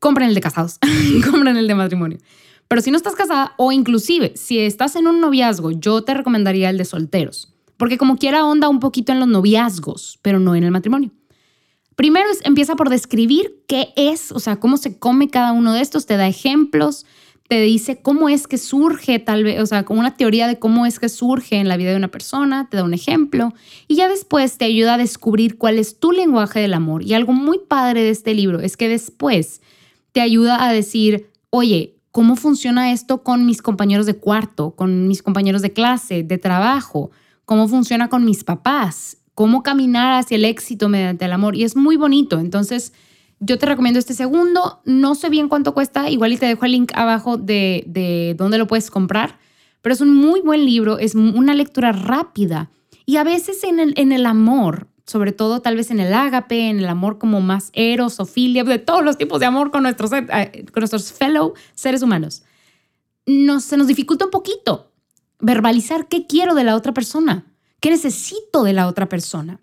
compren 0.00 0.28
el 0.28 0.34
de 0.34 0.40
casados, 0.40 0.78
compren 1.30 1.56
el 1.56 1.68
de 1.68 1.74
matrimonio. 1.74 2.18
Pero 2.66 2.82
si 2.82 2.90
no 2.90 2.96
estás 2.96 3.14
casada 3.14 3.54
o 3.56 3.72
inclusive 3.72 4.32
si 4.36 4.58
estás 4.58 4.96
en 4.96 5.06
un 5.06 5.20
noviazgo, 5.20 5.70
yo 5.70 6.02
te 6.02 6.14
recomendaría 6.14 6.68
el 6.68 6.78
de 6.78 6.84
solteros. 6.84 7.54
Porque 7.76 7.96
como 7.96 8.16
quiera 8.16 8.44
onda 8.44 8.68
un 8.68 8.80
poquito 8.80 9.12
en 9.12 9.20
los 9.20 9.28
noviazgos, 9.28 10.18
pero 10.20 10.40
no 10.40 10.56
en 10.56 10.64
el 10.64 10.72
matrimonio. 10.72 11.12
Primero 11.94 12.28
empieza 12.42 12.76
por 12.76 12.90
describir 12.90 13.64
qué 13.66 13.92
es, 13.96 14.32
o 14.32 14.38
sea, 14.38 14.60
cómo 14.60 14.76
se 14.76 14.98
come 14.98 15.30
cada 15.30 15.52
uno 15.52 15.72
de 15.72 15.80
estos, 15.80 16.06
te 16.06 16.16
da 16.16 16.28
ejemplos, 16.28 17.06
te 17.48 17.60
dice 17.62 17.96
cómo 18.00 18.28
es 18.28 18.46
que 18.46 18.58
surge, 18.58 19.18
tal 19.18 19.42
vez, 19.42 19.60
o 19.60 19.66
sea, 19.66 19.84
como 19.84 20.00
una 20.00 20.16
teoría 20.16 20.46
de 20.46 20.58
cómo 20.58 20.84
es 20.86 21.00
que 21.00 21.08
surge 21.08 21.56
en 21.56 21.66
la 21.66 21.78
vida 21.78 21.90
de 21.90 21.96
una 21.96 22.08
persona, 22.08 22.68
te 22.70 22.76
da 22.76 22.84
un 22.84 22.92
ejemplo 22.92 23.54
y 23.88 23.96
ya 23.96 24.08
después 24.08 24.58
te 24.58 24.66
ayuda 24.66 24.94
a 24.94 24.98
descubrir 24.98 25.56
cuál 25.56 25.78
es 25.78 25.98
tu 25.98 26.12
lenguaje 26.12 26.60
del 26.60 26.74
amor. 26.74 27.02
Y 27.02 27.14
algo 27.14 27.32
muy 27.32 27.58
padre 27.66 28.02
de 28.02 28.10
este 28.10 28.34
libro 28.34 28.60
es 28.60 28.76
que 28.76 28.88
después 28.88 29.62
te 30.12 30.20
ayuda 30.20 30.62
a 30.62 30.72
decir, 30.72 31.30
oye, 31.48 31.94
¿cómo 32.12 32.36
funciona 32.36 32.92
esto 32.92 33.22
con 33.22 33.46
mis 33.46 33.62
compañeros 33.62 34.04
de 34.04 34.16
cuarto, 34.16 34.72
con 34.72 35.08
mis 35.08 35.22
compañeros 35.22 35.62
de 35.62 35.72
clase, 35.72 36.22
de 36.22 36.38
trabajo? 36.38 37.10
¿Cómo 37.46 37.66
funciona 37.66 38.08
con 38.08 38.26
mis 38.26 38.44
papás? 38.44 39.18
cómo 39.38 39.62
caminar 39.62 40.18
hacia 40.18 40.34
el 40.34 40.44
éxito 40.44 40.88
mediante 40.88 41.24
el 41.24 41.30
amor. 41.30 41.54
Y 41.54 41.62
es 41.62 41.76
muy 41.76 41.96
bonito. 41.96 42.40
Entonces, 42.40 42.92
yo 43.40 43.58
te 43.58 43.66
recomiendo 43.66 43.98
este 43.98 44.14
segundo. 44.14 44.80
No 44.84 45.14
sé 45.14 45.28
bien 45.28 45.48
cuánto 45.48 45.74
cuesta. 45.74 46.10
Igual 46.10 46.32
y 46.32 46.36
te 46.36 46.46
dejo 46.46 46.64
el 46.64 46.72
link 46.72 46.92
abajo 46.94 47.36
de, 47.36 47.84
de 47.86 48.34
dónde 48.36 48.58
lo 48.58 48.66
puedes 48.66 48.90
comprar. 48.90 49.38
Pero 49.82 49.94
es 49.94 50.00
un 50.00 50.14
muy 50.14 50.40
buen 50.40 50.64
libro. 50.64 50.98
Es 50.98 51.14
una 51.14 51.54
lectura 51.54 51.92
rápida. 51.92 52.70
Y 53.06 53.16
a 53.16 53.24
veces 53.24 53.64
en 53.64 53.80
el, 53.80 53.94
en 53.96 54.12
el 54.12 54.26
amor, 54.26 54.88
sobre 55.06 55.32
todo 55.32 55.60
tal 55.60 55.76
vez 55.76 55.90
en 55.90 56.00
el 56.00 56.12
ágape, 56.12 56.68
en 56.68 56.78
el 56.80 56.88
amor 56.88 57.18
como 57.18 57.40
más 57.40 57.70
eros 57.72 58.20
o 58.20 58.26
filia, 58.26 58.64
de 58.64 58.78
todos 58.78 59.02
los 59.02 59.16
tipos 59.16 59.40
de 59.40 59.46
amor 59.46 59.70
con 59.70 59.82
nuestros, 59.82 60.12
eh, 60.12 60.66
con 60.72 60.82
nuestros 60.82 61.12
fellow 61.12 61.54
seres 61.74 62.02
humanos, 62.02 62.42
nos, 63.24 63.64
se 63.64 63.78
nos 63.78 63.86
dificulta 63.86 64.26
un 64.26 64.30
poquito 64.30 64.92
verbalizar 65.40 66.08
qué 66.08 66.26
quiero 66.26 66.54
de 66.54 66.64
la 66.64 66.74
otra 66.74 66.92
persona. 66.92 67.46
¿Qué 67.80 67.90
necesito 67.90 68.64
de 68.64 68.72
la 68.72 68.88
otra 68.88 69.08
persona? 69.08 69.60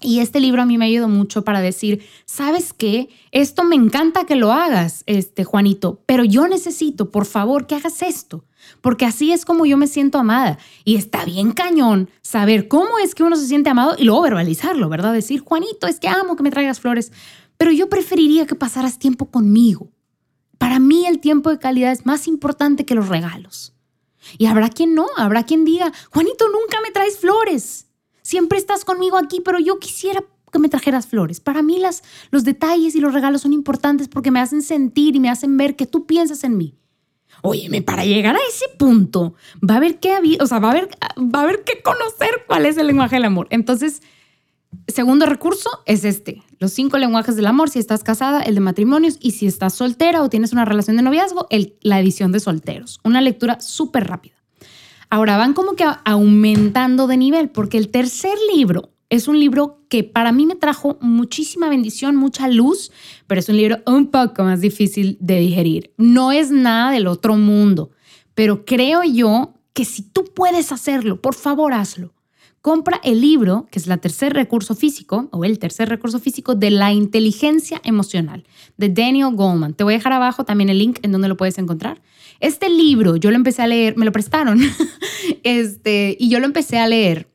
Y 0.00 0.20
este 0.20 0.38
libro 0.38 0.62
a 0.62 0.66
mí 0.66 0.78
me 0.78 0.84
ayudó 0.84 1.08
mucho 1.08 1.42
para 1.42 1.60
decir, 1.60 2.04
¿sabes 2.24 2.72
qué? 2.72 3.08
Esto 3.32 3.64
me 3.64 3.74
encanta 3.74 4.26
que 4.26 4.36
lo 4.36 4.52
hagas, 4.52 5.02
este 5.06 5.42
Juanito, 5.42 6.02
pero 6.06 6.22
yo 6.22 6.46
necesito, 6.46 7.10
por 7.10 7.26
favor, 7.26 7.66
que 7.66 7.74
hagas 7.74 8.02
esto, 8.02 8.44
porque 8.80 9.06
así 9.06 9.32
es 9.32 9.44
como 9.44 9.66
yo 9.66 9.76
me 9.76 9.88
siento 9.88 10.18
amada. 10.18 10.58
Y 10.84 10.94
está 10.94 11.24
bien 11.24 11.50
cañón 11.50 12.10
saber 12.22 12.68
cómo 12.68 13.00
es 13.00 13.16
que 13.16 13.24
uno 13.24 13.34
se 13.34 13.48
siente 13.48 13.70
amado 13.70 13.96
y 13.98 14.04
luego 14.04 14.22
verbalizarlo, 14.22 14.88
¿verdad? 14.88 15.12
Decir, 15.12 15.40
Juanito, 15.40 15.88
es 15.88 15.98
que 15.98 16.08
amo 16.08 16.36
que 16.36 16.44
me 16.44 16.52
traigas 16.52 16.78
flores, 16.78 17.10
pero 17.56 17.72
yo 17.72 17.88
preferiría 17.88 18.46
que 18.46 18.54
pasaras 18.54 19.00
tiempo 19.00 19.30
conmigo. 19.30 19.90
Para 20.58 20.78
mí 20.78 21.06
el 21.06 21.18
tiempo 21.18 21.50
de 21.50 21.58
calidad 21.58 21.90
es 21.90 22.06
más 22.06 22.28
importante 22.28 22.84
que 22.84 22.94
los 22.94 23.08
regalos. 23.08 23.74
Y 24.36 24.46
habrá 24.46 24.68
quien 24.68 24.94
no, 24.94 25.06
habrá 25.16 25.44
quien 25.44 25.64
diga, 25.64 25.92
Juanito, 26.10 26.46
nunca 26.46 26.80
me 26.82 26.92
traes 26.92 27.18
flores. 27.18 27.87
Siempre 28.28 28.58
estás 28.58 28.84
conmigo 28.84 29.16
aquí, 29.16 29.40
pero 29.42 29.58
yo 29.58 29.78
quisiera 29.78 30.22
que 30.52 30.58
me 30.58 30.68
trajeras 30.68 31.06
flores. 31.06 31.40
Para 31.40 31.62
mí 31.62 31.78
las, 31.78 32.02
los 32.30 32.44
detalles 32.44 32.94
y 32.94 33.00
los 33.00 33.14
regalos 33.14 33.40
son 33.40 33.54
importantes 33.54 34.06
porque 34.06 34.30
me 34.30 34.38
hacen 34.38 34.60
sentir 34.60 35.16
y 35.16 35.18
me 35.18 35.30
hacen 35.30 35.56
ver 35.56 35.76
que 35.76 35.86
tú 35.86 36.04
piensas 36.04 36.44
en 36.44 36.58
mí. 36.58 36.74
Óyeme, 37.40 37.80
para 37.80 38.04
llegar 38.04 38.36
a 38.36 38.40
ese 38.46 38.66
punto, 38.78 39.32
va 39.66 39.72
a 39.72 39.76
haber 39.78 39.98
que, 39.98 40.12
o 40.42 40.46
sea, 40.46 40.58
va 40.58 40.68
a 40.68 40.70
haber, 40.72 40.90
va 41.16 41.40
a 41.40 41.42
haber 41.44 41.64
que 41.64 41.80
conocer 41.80 42.44
cuál 42.46 42.66
es 42.66 42.76
el 42.76 42.88
lenguaje 42.88 43.16
del 43.16 43.24
amor. 43.24 43.46
Entonces, 43.48 44.02
segundo 44.88 45.24
recurso 45.24 45.70
es 45.86 46.04
este, 46.04 46.42
los 46.58 46.70
cinco 46.74 46.98
lenguajes 46.98 47.34
del 47.34 47.46
amor, 47.46 47.70
si 47.70 47.78
estás 47.78 48.04
casada, 48.04 48.42
el 48.42 48.56
de 48.56 48.60
matrimonios, 48.60 49.16
y 49.22 49.30
si 49.30 49.46
estás 49.46 49.72
soltera 49.72 50.22
o 50.22 50.28
tienes 50.28 50.52
una 50.52 50.66
relación 50.66 50.98
de 50.98 51.02
noviazgo, 51.02 51.46
el, 51.48 51.78
la 51.80 51.98
edición 51.98 52.30
de 52.32 52.40
solteros. 52.40 53.00
Una 53.04 53.22
lectura 53.22 53.58
súper 53.62 54.06
rápida. 54.06 54.37
Ahora 55.10 55.36
van 55.36 55.54
como 55.54 55.74
que 55.74 55.84
aumentando 56.04 57.06
de 57.06 57.16
nivel, 57.16 57.48
porque 57.50 57.78
el 57.78 57.88
tercer 57.88 58.36
libro 58.54 58.90
es 59.10 59.26
un 59.26 59.40
libro 59.40 59.80
que 59.88 60.04
para 60.04 60.32
mí 60.32 60.44
me 60.44 60.54
trajo 60.54 60.98
muchísima 61.00 61.70
bendición, 61.70 62.14
mucha 62.16 62.46
luz, 62.48 62.92
pero 63.26 63.38
es 63.38 63.48
un 63.48 63.56
libro 63.56 63.78
un 63.86 64.08
poco 64.08 64.44
más 64.44 64.60
difícil 64.60 65.16
de 65.20 65.38
digerir. 65.38 65.92
No 65.96 66.30
es 66.30 66.50
nada 66.50 66.90
del 66.90 67.06
otro 67.06 67.36
mundo, 67.36 67.90
pero 68.34 68.66
creo 68.66 69.02
yo 69.04 69.54
que 69.72 69.86
si 69.86 70.02
tú 70.02 70.24
puedes 70.34 70.72
hacerlo, 70.72 71.22
por 71.22 71.34
favor 71.34 71.72
hazlo 71.72 72.12
compra 72.68 73.00
el 73.02 73.22
libro, 73.22 73.66
que 73.70 73.78
es 73.78 73.88
el 73.88 73.98
tercer 73.98 74.34
recurso 74.34 74.74
físico, 74.74 75.30
o 75.32 75.46
el 75.46 75.58
tercer 75.58 75.88
recurso 75.88 76.18
físico 76.18 76.54
de 76.54 76.70
la 76.70 76.92
inteligencia 76.92 77.80
emocional, 77.82 78.44
de 78.76 78.90
Daniel 78.90 79.34
Goleman. 79.34 79.72
Te 79.72 79.84
voy 79.84 79.94
a 79.94 79.96
dejar 79.96 80.12
abajo 80.12 80.44
también 80.44 80.68
el 80.68 80.78
link 80.78 80.98
en 81.00 81.10
donde 81.12 81.28
lo 81.28 81.38
puedes 81.38 81.56
encontrar. 81.56 82.02
Este 82.40 82.68
libro 82.68 83.16
yo 83.16 83.30
lo 83.30 83.36
empecé 83.36 83.62
a 83.62 83.66
leer, 83.66 83.96
me 83.96 84.04
lo 84.04 84.12
prestaron, 84.12 84.60
este, 85.44 86.14
y 86.20 86.28
yo 86.28 86.40
lo 86.40 86.44
empecé 86.44 86.78
a 86.78 86.86
leer 86.86 87.30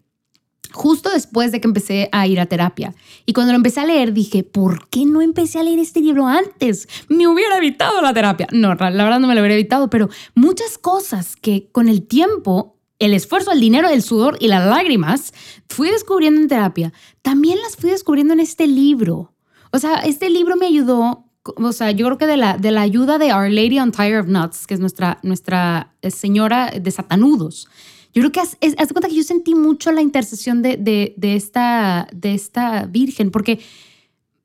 justo 0.72 1.10
después 1.10 1.52
de 1.52 1.60
que 1.60 1.68
empecé 1.68 2.10
a 2.12 2.28
ir 2.28 2.40
a 2.40 2.46
terapia. 2.46 2.94
Y 3.26 3.34
cuando 3.34 3.54
lo 3.54 3.58
empecé 3.58 3.80
a 3.80 3.86
leer 3.86 4.14
dije, 4.14 4.44
¿por 4.44 4.88
qué 4.90 5.04
no 5.06 5.24
empecé 5.24 5.58
a 5.58 5.64
leer 5.64 5.80
este 5.80 6.00
libro 6.00 6.28
antes? 6.28 6.88
Me 7.10 7.28
hubiera 7.28 7.58
evitado 7.58 8.04
la 8.04 8.14
terapia. 8.14 8.48
No, 8.52 8.76
la 8.76 8.92
verdad 8.92 9.20
no 9.20 9.28
me 9.28 9.34
lo 9.34 9.42
hubiera 9.42 9.56
evitado, 9.56 9.90
pero 9.90 10.10
muchas 10.36 10.78
cosas 10.78 11.36
que 11.36 11.70
con 11.72 11.90
el 11.90 12.06
tiempo, 12.06 12.73
el 13.06 13.14
esfuerzo, 13.14 13.52
el 13.52 13.60
dinero, 13.60 13.90
el 13.90 14.02
sudor 14.02 14.38
y 14.40 14.48
las 14.48 14.66
lágrimas 14.66 15.34
fui 15.68 15.90
descubriendo 15.90 16.42
en 16.42 16.48
terapia, 16.48 16.94
también 17.22 17.60
las 17.62 17.76
fui 17.76 17.90
descubriendo 17.90 18.34
en 18.34 18.40
este 18.40 18.68
libro. 18.68 19.34
O 19.72 19.80
sea, 19.80 19.96
este 19.96 20.30
libro 20.30 20.56
me 20.56 20.68
ayudó 20.68 21.26
o 21.44 21.72
sea, 21.74 21.92
yo 21.92 22.06
creo 22.06 22.18
que 22.18 22.26
de 22.26 22.38
la, 22.38 22.58
de 22.58 22.72
la 22.72 22.82
ayuda 22.82 23.18
de 23.18 23.34
Our 23.34 23.50
Lady 23.50 23.78
on 23.80 23.92
Tire 23.92 24.20
of 24.20 24.28
Nuts, 24.28 24.66
que 24.66 24.76
es 24.76 24.80
nuestra, 24.80 25.20
nuestra 25.24 25.94
eh, 26.02 26.10
señora 26.10 26.72
de 26.72 26.90
satanudos, 26.90 27.68
yo 28.14 28.22
creo 28.22 28.32
que 28.32 28.40
haz, 28.40 28.58
cuenta 28.60 29.10
que 29.10 29.16
yo 29.16 29.24
sentí 29.24 29.56
mucho 29.56 29.92
la 29.92 30.02
intercesión 30.02 30.62
de, 30.62 30.78
de, 30.78 31.36
esta, 31.36 32.08
de 32.14 32.36
esta 32.36 32.86
Virgen, 32.86 33.32
porque, 33.32 33.60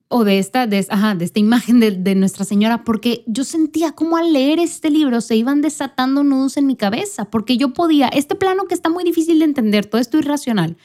o 0.09 0.25
de 0.25 0.39
esta, 0.39 0.67
de, 0.67 0.87
ajá, 0.89 1.15
de 1.15 1.25
esta 1.25 1.39
imagen 1.39 1.81
de, 1.81 1.91
de, 1.93 2.15
Nuestra 2.15 2.45
Señora, 2.45 2.85
porque 2.85 3.25
yo 3.27 3.45
sentía 3.45 3.93
como 3.93 4.17
al 4.17 4.33
leer 4.33 4.59
este 4.59 4.91
libro 4.91 5.21
se 5.21 5.37
iban 5.37 5.61
desatando 5.61 6.25
nudos 6.25 6.57
en 6.57 6.67
mi 6.67 6.77
cabeza, 6.77 7.27
porque 7.27 7.57
yo 7.57 7.73
podía, 7.73 8.09
este 8.09 8.35
plano 8.35 8.65
que 8.65 8.75
está 8.75 8.89
muy 8.89 9.05
difícil 9.05 9.39
de 9.39 9.45
entender, 9.45 9.87
todo 9.87 10.01
esto 10.01 10.19
irracional, 10.19 10.77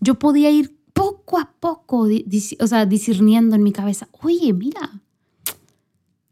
yo 0.00 0.18
podía 0.18 0.50
ir 0.50 0.76
poco 0.92 1.38
a 1.38 1.52
poco, 1.60 2.08
o 2.60 2.66
sea, 2.66 2.86
discerniendo 2.86 3.56
en 3.56 3.62
mi 3.62 3.72
cabeza, 3.72 4.08
oye, 4.22 4.52
mira, 4.52 5.02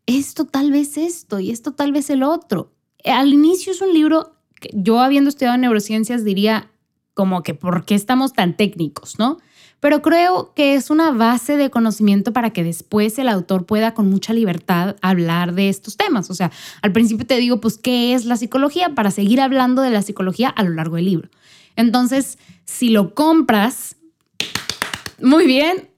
esto 0.07 0.44
tal 0.44 0.72
vez 0.72 0.96
esto 0.96 1.38
y 1.38 1.50
esto 1.50 1.72
tal 1.72 1.92
vez 1.92 2.11
el 2.11 2.22
otro. 2.22 2.72
Al 3.05 3.33
inicio 3.33 3.72
es 3.72 3.81
un 3.81 3.92
libro 3.92 4.33
yo 4.72 5.00
habiendo 5.00 5.28
estudiado 5.31 5.57
neurociencias 5.59 6.24
diría 6.24 6.70
como 7.14 7.42
que 7.42 7.55
por 7.55 7.85
qué 7.85 7.94
estamos 7.94 8.33
tan 8.33 8.57
técnicos, 8.57 9.18
¿no? 9.18 9.38
Pero 9.83 10.01
creo 10.01 10.53
que 10.55 10.77
es 10.77 10.90
una 10.90 11.11
base 11.11 11.57
de 11.57 11.68
conocimiento 11.68 12.33
para 12.33 12.51
que 12.53 12.62
después 12.62 13.18
el 13.18 13.29
autor 13.29 13.66
pueda 13.66 13.95
con 13.95 14.09
mucha 14.09 14.33
libertad 14.33 14.95
hablar 15.03 15.55
de 15.55 15.68
estos 15.68 15.97
temas. 15.97 16.31
O 16.31 16.35
sea, 16.35 16.53
al 16.83 16.92
principio 16.92 17.27
te 17.27 17.37
digo, 17.38 17.61
pues, 17.61 17.79
¿qué 17.79 18.14
es 18.14 18.25
la 18.25 18.37
psicología? 18.37 18.95
Para 18.95 19.11
seguir 19.11 19.40
hablando 19.40 19.83
de 19.83 19.90
la 19.90 20.03
psicología 20.03 20.51
a 20.51 20.62
lo 20.62 20.71
largo 20.71 20.95
del 20.95 21.07
libro. 21.07 21.31
Entonces, 21.75 22.38
si 22.64 22.90
lo 22.90 23.12
compras, 23.12 23.97
muy 25.21 25.47
bien, 25.47 25.88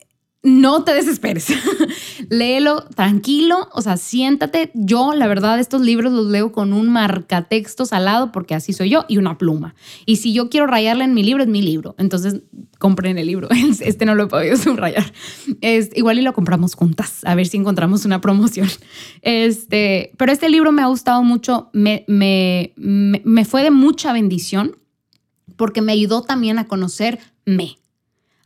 no 0.45 0.85
te 0.85 0.93
desesperes. 0.93 1.47
Léelo 2.29 2.85
tranquilo, 2.95 3.71
o 3.73 3.81
sea, 3.81 3.97
siéntate. 3.97 4.71
Yo, 4.75 5.15
la 5.15 5.27
verdad, 5.27 5.59
estos 5.59 5.81
libros 5.81 6.13
los 6.13 6.27
leo 6.27 6.53
con 6.53 6.75
un 6.75 6.91
marcatextos 6.91 7.95
al 7.95 8.05
lado 8.05 8.31
porque 8.31 8.55
así 8.55 8.75
soy 8.75 8.91
yo 8.91 9.07
y 9.09 9.17
una 9.17 9.39
pluma. 9.39 9.75
Y 10.05 10.17
si 10.17 10.35
yo 10.35 10.51
quiero 10.51 10.67
rayarle 10.67 11.05
en 11.05 11.15
mi 11.15 11.23
libro, 11.23 11.43
es 11.43 11.49
mi 11.49 11.63
libro. 11.63 11.95
Entonces, 11.97 12.43
compren 12.79 13.17
el 13.17 13.27
libro. 13.27 13.49
Este 13.81 14.05
no 14.05 14.15
lo 14.15 14.25
he 14.25 14.27
podido 14.27 14.57
subrayar. 14.59 15.13
Es, 15.63 15.91
igual 15.95 16.19
y 16.19 16.23
lo 16.23 16.35
compramos 16.35 16.75
juntas, 16.75 17.21
a 17.25 17.35
ver 17.35 17.47
si 17.47 17.57
encontramos 17.57 18.05
una 18.05 18.21
promoción. 18.21 18.69
Este, 19.23 20.13
pero 20.19 20.31
este 20.31 20.51
libro 20.51 20.73
me 20.73 20.83
ha 20.83 20.87
gustado 20.87 21.23
mucho, 21.23 21.71
me, 21.73 22.05
me, 22.07 22.75
me 22.77 23.45
fue 23.47 23.63
de 23.63 23.71
mucha 23.71 24.13
bendición 24.13 24.77
porque 25.57 25.81
me 25.81 25.93
ayudó 25.93 26.21
también 26.21 26.59
a 26.59 26.67
conocerme, 26.69 27.79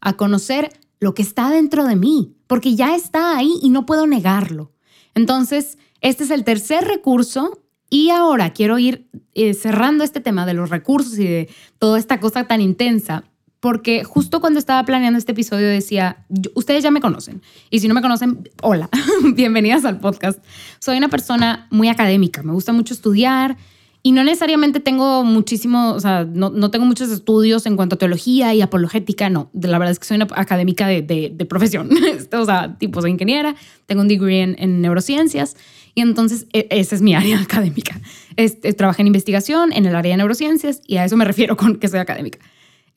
a 0.00 0.12
conocer 0.12 0.70
lo 1.00 1.14
que 1.14 1.22
está 1.22 1.50
dentro 1.50 1.84
de 1.84 1.96
mí, 1.96 2.34
porque 2.46 2.74
ya 2.74 2.94
está 2.94 3.36
ahí 3.36 3.58
y 3.62 3.70
no 3.70 3.86
puedo 3.86 4.06
negarlo. 4.06 4.72
Entonces, 5.14 5.78
este 6.00 6.24
es 6.24 6.30
el 6.30 6.44
tercer 6.44 6.84
recurso 6.84 7.62
y 7.90 8.10
ahora 8.10 8.52
quiero 8.52 8.78
ir 8.78 9.08
eh, 9.34 9.54
cerrando 9.54 10.04
este 10.04 10.20
tema 10.20 10.46
de 10.46 10.54
los 10.54 10.70
recursos 10.70 11.18
y 11.18 11.24
de 11.24 11.48
toda 11.78 11.98
esta 11.98 12.20
cosa 12.20 12.46
tan 12.46 12.60
intensa, 12.60 13.24
porque 13.60 14.04
justo 14.04 14.40
cuando 14.40 14.58
estaba 14.58 14.84
planeando 14.84 15.18
este 15.18 15.32
episodio 15.32 15.66
decía, 15.66 16.24
ustedes 16.54 16.82
ya 16.82 16.90
me 16.90 17.00
conocen, 17.00 17.42
y 17.70 17.80
si 17.80 17.88
no 17.88 17.94
me 17.94 18.02
conocen, 18.02 18.48
hola, 18.62 18.88
bienvenidas 19.34 19.84
al 19.84 19.98
podcast. 19.98 20.44
Soy 20.80 20.98
una 20.98 21.08
persona 21.08 21.66
muy 21.70 21.88
académica, 21.88 22.42
me 22.42 22.52
gusta 22.52 22.72
mucho 22.72 22.94
estudiar, 22.94 23.56
y 24.02 24.12
no 24.12 24.22
necesariamente 24.22 24.80
tengo 24.80 25.24
muchísimo, 25.24 25.92
o 25.92 26.00
sea, 26.00 26.24
no, 26.24 26.50
no, 26.50 26.70
tengo 26.70 26.86
muchos 26.86 27.10
estudios 27.10 27.66
en 27.66 27.76
cuanto 27.76 27.96
a 27.96 27.98
teología 27.98 28.54
y 28.54 28.62
apologética, 28.62 29.28
no. 29.28 29.50
La 29.52 29.78
verdad 29.78 29.92
es 29.92 29.98
que 29.98 30.06
soy 30.06 30.16
una 30.16 30.28
académica 30.34 30.86
de, 30.86 31.02
de, 31.02 31.44
profesión. 31.46 31.90
o 32.32 32.44
sea, 32.44 32.76
tipo, 32.78 33.00
soy 33.00 33.10
ingeniera, 33.10 33.56
tengo 33.86 34.02
un 34.02 34.08
degree 34.08 34.42
en, 34.42 34.56
en 34.58 34.80
neurociencias 34.80 35.56
y 35.94 36.00
entonces 36.00 36.46
e, 36.52 36.68
esa 36.70 36.94
es 36.94 37.02
mi 37.02 37.14
área 37.16 37.40
académica. 37.40 38.00
Este, 38.36 38.72
trabajé 38.72 39.02
en 39.02 39.08
investigación 39.08 39.72
en 39.72 39.84
el 39.84 39.96
área 39.96 40.12
de 40.12 40.18
neurociencias 40.18 40.80
y 40.86 40.98
a 40.98 41.04
eso 41.04 41.16
me 41.16 41.24
refiero 41.24 41.56
con 41.56 41.76
que 41.76 41.88
soy 41.88 41.98
académica. 41.98 42.38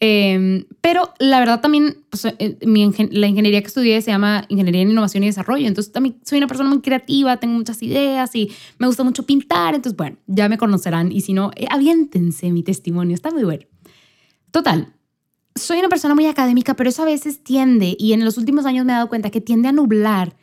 Em, 0.03 0.65
pero 0.81 1.13
la 1.19 1.39
verdad 1.39 1.61
también, 1.61 1.97
pues, 2.09 2.25
eh, 2.25 2.57
la 2.59 3.27
ingeniería 3.27 3.61
que 3.61 3.67
estudié 3.67 4.01
se 4.01 4.09
llama 4.09 4.45
Ingeniería 4.49 4.81
en 4.81 4.89
Innovación 4.89 5.23
y 5.23 5.27
Desarrollo. 5.27 5.67
Entonces 5.67 5.93
también 5.93 6.17
soy 6.25 6.39
una 6.39 6.47
persona 6.47 6.69
muy 6.69 6.81
creativa, 6.81 7.37
tengo 7.37 7.53
muchas 7.53 7.83
ideas 7.83 8.35
y 8.35 8.49
me 8.79 8.87
gusta 8.87 9.03
mucho 9.03 9.27
pintar. 9.27 9.75
Entonces, 9.75 9.95
bueno, 9.95 10.17
ya 10.25 10.49
me 10.49 10.57
conocerán. 10.57 11.11
Y 11.11 11.21
si 11.21 11.33
no, 11.33 11.51
eh, 11.55 11.67
aviéntense 11.69 12.49
mi 12.49 12.63
testimonio, 12.63 13.13
está 13.13 13.29
muy 13.29 13.43
bueno. 13.43 13.63
Total, 14.49 14.91
soy 15.53 15.77
una 15.77 15.89
persona 15.89 16.15
muy 16.15 16.25
académica, 16.25 16.73
pero 16.75 16.89
eso 16.89 17.03
a 17.03 17.05
veces 17.05 17.43
tiende, 17.43 17.95
y 17.99 18.13
en 18.13 18.25
los 18.25 18.37
últimos 18.37 18.65
años 18.65 18.85
me 18.85 18.93
he 18.93 18.95
dado 18.95 19.07
cuenta 19.07 19.29
que 19.29 19.39
tiende 19.39 19.69
a 19.69 19.71
nublar 19.71 20.35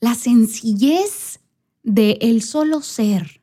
la 0.00 0.14
sencillez 0.14 1.40
de 1.82 2.18
el 2.20 2.42
solo 2.42 2.82
ser 2.82 3.41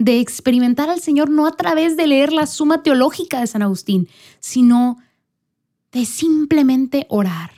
de 0.00 0.18
experimentar 0.18 0.88
al 0.88 1.00
Señor 1.00 1.28
no 1.28 1.46
a 1.46 1.52
través 1.52 1.94
de 1.94 2.06
leer 2.06 2.32
la 2.32 2.46
suma 2.46 2.82
teológica 2.82 3.38
de 3.38 3.46
San 3.46 3.60
Agustín, 3.60 4.08
sino 4.40 4.96
de 5.92 6.06
simplemente 6.06 7.06
orar 7.10 7.50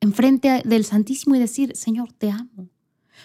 enfrente 0.00 0.62
del 0.64 0.84
Santísimo 0.84 1.34
y 1.34 1.40
decir, 1.40 1.76
Señor, 1.76 2.12
te 2.12 2.30
amo. 2.30 2.68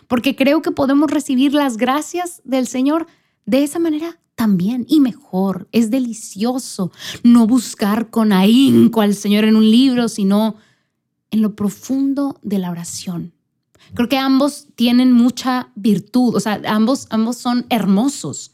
Porque 0.08 0.36
creo 0.36 0.64
que 0.64 0.72
podemos 0.72 1.12
recibir 1.12 1.54
las 1.54 1.78
gracias 1.78 2.42
del 2.44 2.66
Señor 2.66 3.06
de 3.46 3.64
esa 3.64 3.78
manera 3.78 4.20
también 4.34 4.84
y 4.90 5.00
mejor. 5.00 5.68
Es 5.72 5.92
delicioso 5.92 6.92
no 7.22 7.46
buscar 7.46 8.10
con 8.10 8.34
ahínco 8.34 9.02
al 9.02 9.14
Señor 9.14 9.44
en 9.44 9.58
un 9.58 9.70
libro, 9.70 10.08
sino 10.08 10.56
en 11.30 11.44
lo 11.44 11.56
profundo 11.56 12.40
de 12.42 12.58
la 12.58 12.72
oración. 12.72 13.34
Creo 13.94 14.10
que 14.10 14.18
ambos 14.18 14.68
tienen 14.76 15.12
mucha 15.12 15.72
virtud, 15.76 16.36
o 16.36 16.40
sea, 16.40 16.62
ambos, 16.68 17.08
ambos 17.10 17.38
son 17.38 17.66
hermosos, 17.70 18.54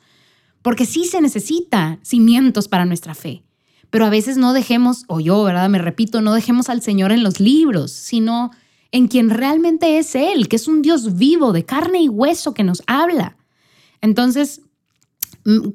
porque 0.61 0.85
sí 0.85 1.05
se 1.05 1.21
necesita 1.21 1.99
cimientos 2.01 2.67
para 2.67 2.85
nuestra 2.85 3.15
fe. 3.15 3.43
Pero 3.89 4.05
a 4.05 4.09
veces 4.09 4.37
no 4.37 4.53
dejemos, 4.53 5.05
o 5.07 5.19
yo, 5.19 5.43
¿verdad? 5.43 5.69
Me 5.69 5.77
repito, 5.77 6.21
no 6.21 6.33
dejemos 6.33 6.69
al 6.69 6.81
Señor 6.81 7.11
en 7.11 7.23
los 7.23 7.39
libros, 7.39 7.91
sino 7.91 8.51
en 8.91 9.07
quien 9.07 9.29
realmente 9.29 9.97
es 9.97 10.15
Él, 10.15 10.47
que 10.47 10.55
es 10.55 10.67
un 10.67 10.81
Dios 10.81 11.17
vivo, 11.17 11.53
de 11.53 11.65
carne 11.65 12.01
y 12.01 12.09
hueso, 12.09 12.53
que 12.53 12.63
nos 12.63 12.81
habla. 12.87 13.37
Entonces, 14.01 14.61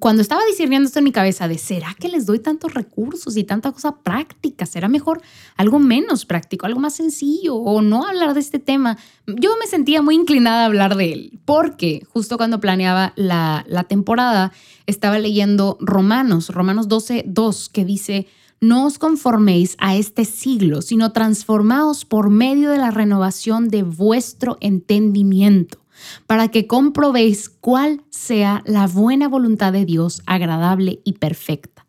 cuando 0.00 0.20
estaba 0.20 0.42
discerniendo 0.46 0.88
esto 0.88 0.98
en 0.98 1.04
mi 1.04 1.12
cabeza 1.12 1.46
de, 1.46 1.56
¿será 1.56 1.94
que 1.98 2.08
les 2.08 2.26
doy 2.26 2.40
tantos 2.40 2.74
recursos 2.74 3.36
y 3.36 3.44
tanta 3.44 3.70
cosa 3.70 3.98
práctica? 3.98 4.66
¿Será 4.66 4.88
mejor 4.88 5.22
algo 5.56 5.78
menos 5.78 6.24
práctico, 6.24 6.66
algo 6.66 6.80
más 6.80 6.96
sencillo 6.96 7.54
o 7.54 7.80
no 7.80 8.04
hablar 8.04 8.34
de 8.34 8.40
este 8.40 8.58
tema? 8.58 8.98
Yo 9.28 9.56
me 9.60 9.68
sentía 9.68 10.02
muy 10.02 10.16
inclinada 10.16 10.62
a 10.62 10.66
hablar 10.66 10.96
de 10.96 11.12
él 11.12 11.40
porque 11.44 12.04
justo 12.12 12.36
cuando 12.36 12.58
planeaba 12.58 13.12
la, 13.14 13.64
la 13.68 13.84
temporada 13.84 14.52
estaba 14.86 15.20
leyendo 15.20 15.78
Romanos, 15.80 16.48
Romanos 16.48 16.88
12, 16.88 17.24
2, 17.28 17.68
que 17.68 17.84
dice, 17.84 18.26
no 18.60 18.86
os 18.86 18.98
conforméis 18.98 19.76
a 19.78 19.94
este 19.94 20.24
siglo, 20.24 20.82
sino 20.82 21.12
transformaos 21.12 22.04
por 22.04 22.28
medio 22.28 22.70
de 22.70 22.78
la 22.78 22.90
renovación 22.90 23.68
de 23.68 23.84
vuestro 23.84 24.58
entendimiento 24.60 25.79
para 26.26 26.48
que 26.48 26.66
comprobéis 26.66 27.48
cuál 27.48 28.02
sea 28.10 28.62
la 28.66 28.86
buena 28.86 29.28
voluntad 29.28 29.72
de 29.72 29.84
Dios, 29.84 30.22
agradable 30.26 31.00
y 31.04 31.14
perfecta. 31.14 31.86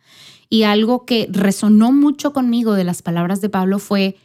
Y 0.50 0.64
algo 0.64 1.06
que 1.06 1.28
resonó 1.32 1.92
mucho 1.92 2.34
conmigo 2.34 2.74
de 2.74 2.84
las 2.84 3.02
palabras 3.02 3.42
de 3.42 3.50
Pablo 3.50 3.80
fue, 3.80 4.18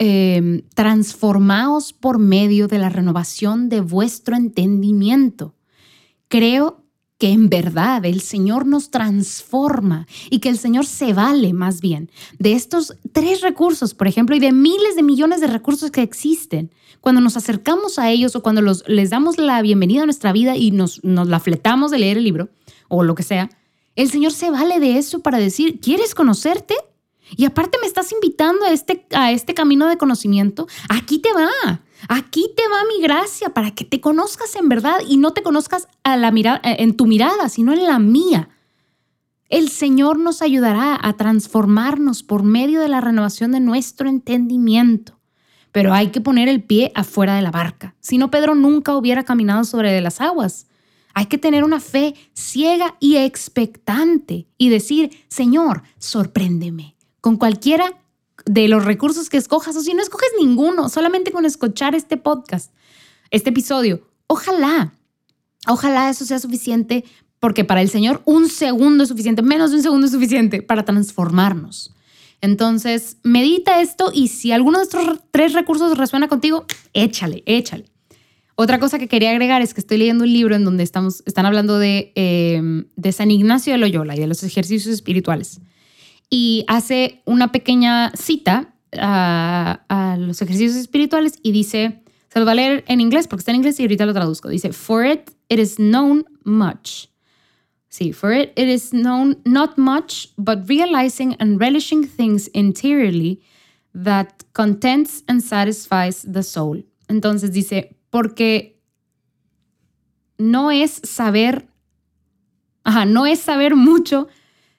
eh, 0.00 0.62
transformaos 0.74 1.92
por 1.92 2.20
medio 2.20 2.68
de 2.68 2.78
la 2.78 2.88
renovación 2.88 3.68
de 3.68 3.80
vuestro 3.80 4.36
entendimiento. 4.36 5.56
Creo 6.28 6.84
que 7.18 7.32
en 7.32 7.48
verdad 7.48 8.04
el 8.04 8.20
Señor 8.20 8.64
nos 8.64 8.92
transforma 8.92 10.06
y 10.30 10.38
que 10.38 10.50
el 10.50 10.58
Señor 10.58 10.86
se 10.86 11.14
vale 11.14 11.52
más 11.52 11.80
bien 11.80 12.12
de 12.38 12.52
estos 12.52 12.96
tres 13.10 13.40
recursos, 13.40 13.92
por 13.92 14.06
ejemplo, 14.06 14.36
y 14.36 14.38
de 14.38 14.52
miles 14.52 14.94
de 14.94 15.02
millones 15.02 15.40
de 15.40 15.48
recursos 15.48 15.90
que 15.90 16.02
existen. 16.02 16.70
Cuando 17.08 17.22
nos 17.22 17.38
acercamos 17.38 17.98
a 17.98 18.10
ellos 18.10 18.36
o 18.36 18.42
cuando 18.42 18.60
les 18.60 19.08
damos 19.08 19.38
la 19.38 19.62
bienvenida 19.62 20.02
a 20.02 20.04
nuestra 20.04 20.30
vida 20.30 20.56
y 20.56 20.72
nos, 20.72 21.02
nos 21.02 21.26
la 21.26 21.40
fletamos 21.40 21.90
de 21.90 21.98
leer 21.98 22.18
el 22.18 22.24
libro 22.24 22.50
o 22.88 23.02
lo 23.02 23.14
que 23.14 23.22
sea, 23.22 23.48
el 23.96 24.10
Señor 24.10 24.32
se 24.32 24.50
vale 24.50 24.78
de 24.78 24.98
eso 24.98 25.20
para 25.20 25.38
decir, 25.38 25.80
¿quieres 25.80 26.14
conocerte? 26.14 26.74
Y 27.34 27.46
aparte 27.46 27.78
me 27.80 27.86
estás 27.86 28.12
invitando 28.12 28.66
a 28.66 28.72
este, 28.72 29.06
a 29.12 29.32
este 29.32 29.54
camino 29.54 29.88
de 29.88 29.96
conocimiento. 29.96 30.66
Aquí 30.90 31.18
te 31.18 31.32
va. 31.32 31.80
Aquí 32.10 32.50
te 32.54 32.62
va 32.68 32.84
mi 32.94 33.02
gracia 33.02 33.54
para 33.54 33.70
que 33.70 33.86
te 33.86 34.02
conozcas 34.02 34.54
en 34.56 34.68
verdad 34.68 34.98
y 35.08 35.16
no 35.16 35.32
te 35.32 35.42
conozcas 35.42 35.88
a 36.02 36.18
la 36.18 36.30
mirada, 36.30 36.60
en 36.62 36.94
tu 36.94 37.06
mirada, 37.06 37.48
sino 37.48 37.72
en 37.72 37.84
la 37.84 37.98
mía. 37.98 38.50
El 39.48 39.70
Señor 39.70 40.18
nos 40.18 40.42
ayudará 40.42 40.98
a 41.00 41.16
transformarnos 41.16 42.22
por 42.22 42.42
medio 42.42 42.82
de 42.82 42.90
la 42.90 43.00
renovación 43.00 43.52
de 43.52 43.60
nuestro 43.60 44.10
entendimiento. 44.10 45.17
Pero 45.78 45.94
hay 45.94 46.08
que 46.08 46.20
poner 46.20 46.48
el 46.48 46.60
pie 46.60 46.90
afuera 46.96 47.36
de 47.36 47.42
la 47.42 47.52
barca. 47.52 47.94
Si 48.00 48.18
no, 48.18 48.32
Pedro 48.32 48.56
nunca 48.56 48.96
hubiera 48.96 49.22
caminado 49.22 49.62
sobre 49.62 50.00
las 50.00 50.20
aguas. 50.20 50.66
Hay 51.14 51.26
que 51.26 51.38
tener 51.38 51.62
una 51.62 51.78
fe 51.78 52.16
ciega 52.34 52.96
y 52.98 53.14
expectante 53.14 54.48
y 54.58 54.70
decir, 54.70 55.24
Señor, 55.28 55.84
sorpréndeme 55.98 56.96
con 57.20 57.36
cualquiera 57.36 57.96
de 58.44 58.66
los 58.66 58.84
recursos 58.84 59.28
que 59.28 59.36
escojas 59.36 59.76
o 59.76 59.80
si 59.80 59.94
no 59.94 60.02
escoges 60.02 60.30
ninguno, 60.40 60.88
solamente 60.88 61.30
con 61.30 61.44
escuchar 61.44 61.94
este 61.94 62.16
podcast, 62.16 62.72
este 63.30 63.50
episodio. 63.50 64.02
Ojalá, 64.26 64.94
ojalá 65.68 66.10
eso 66.10 66.24
sea 66.24 66.40
suficiente 66.40 67.04
porque 67.38 67.62
para 67.64 67.82
el 67.82 67.88
Señor 67.88 68.20
un 68.24 68.48
segundo 68.48 69.04
es 69.04 69.10
suficiente, 69.10 69.42
menos 69.42 69.70
de 69.70 69.76
un 69.76 69.82
segundo 69.84 70.06
es 70.06 70.12
suficiente 70.12 70.60
para 70.60 70.84
transformarnos. 70.84 71.94
Entonces, 72.40 73.18
medita 73.22 73.80
esto 73.80 74.10
y 74.14 74.28
si 74.28 74.52
alguno 74.52 74.78
de 74.78 74.84
estos 74.84 75.20
tres 75.30 75.52
recursos 75.52 75.98
resuena 75.98 76.28
contigo, 76.28 76.66
échale, 76.92 77.42
échale. 77.46 77.86
Otra 78.54 78.80
cosa 78.80 78.98
que 78.98 79.08
quería 79.08 79.30
agregar 79.30 79.62
es 79.62 79.72
que 79.72 79.80
estoy 79.80 79.98
leyendo 79.98 80.24
un 80.24 80.32
libro 80.32 80.56
en 80.56 80.64
donde 80.64 80.82
estamos, 80.82 81.22
están 81.26 81.46
hablando 81.46 81.78
de, 81.78 82.12
eh, 82.16 82.60
de 82.96 83.12
San 83.12 83.30
Ignacio 83.30 83.72
de 83.72 83.78
Loyola 83.78 84.16
y 84.16 84.20
de 84.20 84.26
los 84.26 84.42
ejercicios 84.42 84.92
espirituales. 84.92 85.60
Y 86.28 86.64
hace 86.66 87.22
una 87.24 87.52
pequeña 87.52 88.10
cita 88.16 88.74
a, 88.96 89.84
a 89.88 90.16
los 90.16 90.42
ejercicios 90.42 90.76
espirituales 90.76 91.38
y 91.42 91.52
dice, 91.52 92.02
se 92.28 92.38
lo 92.40 92.46
va 92.46 92.52
a 92.52 92.56
leer 92.56 92.84
en 92.88 93.00
inglés 93.00 93.28
porque 93.28 93.40
está 93.42 93.52
en 93.52 93.56
inglés 93.56 93.78
y 93.78 93.84
ahorita 93.84 94.06
lo 94.06 94.12
traduzco. 94.12 94.48
Dice, 94.48 94.72
for 94.72 95.06
it, 95.06 95.30
it 95.48 95.58
is 95.58 95.76
known 95.76 96.24
much. 96.44 97.06
Sí, 97.88 98.12
for 98.12 98.32
it, 98.32 98.52
it 98.56 98.68
is 98.68 98.92
known 98.92 99.40
not 99.44 99.78
much, 99.78 100.28
but 100.36 100.68
realizing 100.68 101.34
and 101.40 101.58
relishing 101.58 102.06
things 102.06 102.48
interiorly 102.48 103.40
that 103.94 104.44
contents 104.52 105.22
and 105.26 105.42
satisfies 105.42 106.22
the 106.22 106.42
soul. 106.42 106.84
Entonces 107.08 107.50
dice, 107.52 107.96
porque 108.10 108.78
no 110.36 110.70
es 110.70 111.00
saber, 111.02 111.66
ajá, 112.84 113.06
no 113.06 113.26
es 113.26 113.40
saber 113.40 113.74
mucho, 113.74 114.28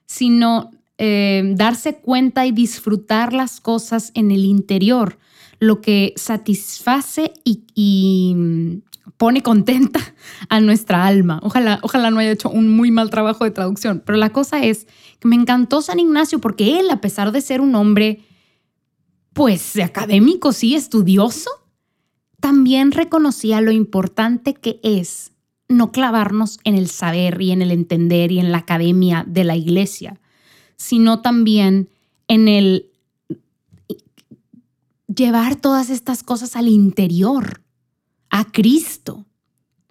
sino 0.06 0.72
eh, 0.98 1.54
darse 1.56 1.96
cuenta 1.96 2.46
y 2.46 2.52
disfrutar 2.52 3.34
las 3.34 3.60
cosas 3.60 4.12
en 4.16 4.32
el 4.32 4.46
interior, 4.46 5.18
lo 5.60 5.82
que 5.82 6.14
satisface 6.16 7.34
y, 7.44 8.36
pone 9.18 9.42
contenta 9.44 10.00
a 10.50 10.60
nuestra 10.60 11.06
alma. 11.06 11.40
Ojalá, 11.44 11.80
ojalá 11.82 12.12
no 12.12 12.20
haya 12.20 12.32
hecho 12.32 12.50
un 12.50 12.76
muy 12.76 12.92
mal 12.92 13.10
trabajo 13.10 13.44
de 13.44 13.52
traducción, 13.52 14.02
pero 14.06 14.18
la 14.18 14.32
cosa 14.32 14.64
es 14.64 14.88
que 15.20 15.28
me 15.28 15.36
encantó 15.36 15.82
San 15.82 16.00
Ignacio 16.00 16.40
porque 16.40 16.80
él, 16.80 16.90
a 16.90 17.02
pesar 17.02 17.32
de 17.32 17.42
ser 17.42 17.62
un 17.62 17.76
hombre, 17.76 18.24
pues 19.34 19.78
académico, 19.78 20.54
sí, 20.54 20.76
estudioso, 20.76 21.50
también 22.40 22.92
reconocía 22.92 23.62
lo 23.62 23.72
importante 23.72 24.54
que 24.54 24.80
es 24.84 25.32
no 25.68 25.92
clavarnos 25.92 26.60
en 26.64 26.76
el 26.76 26.90
saber 26.90 27.42
y 27.42 27.52
en 27.52 27.62
el 27.62 27.72
entender 27.72 28.32
y 28.32 28.40
en 28.40 28.52
la 28.52 28.60
academia 28.60 29.24
de 29.28 29.44
la 29.44 29.56
iglesia, 29.56 30.20
sino 30.76 31.22
también 31.22 31.90
en 32.28 32.48
el 32.48 32.90
llevar 35.14 35.56
todas 35.56 35.90
estas 35.90 36.24
cosas 36.24 36.56
al 36.56 36.68
interior, 36.68 37.62
a 38.30 38.52
Cristo, 38.52 39.26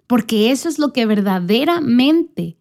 porque 0.07 0.51
eso 0.51 0.69
es 0.69 0.79
lo 0.79 0.93
que 0.93 1.05
verdaderamente 1.05 2.57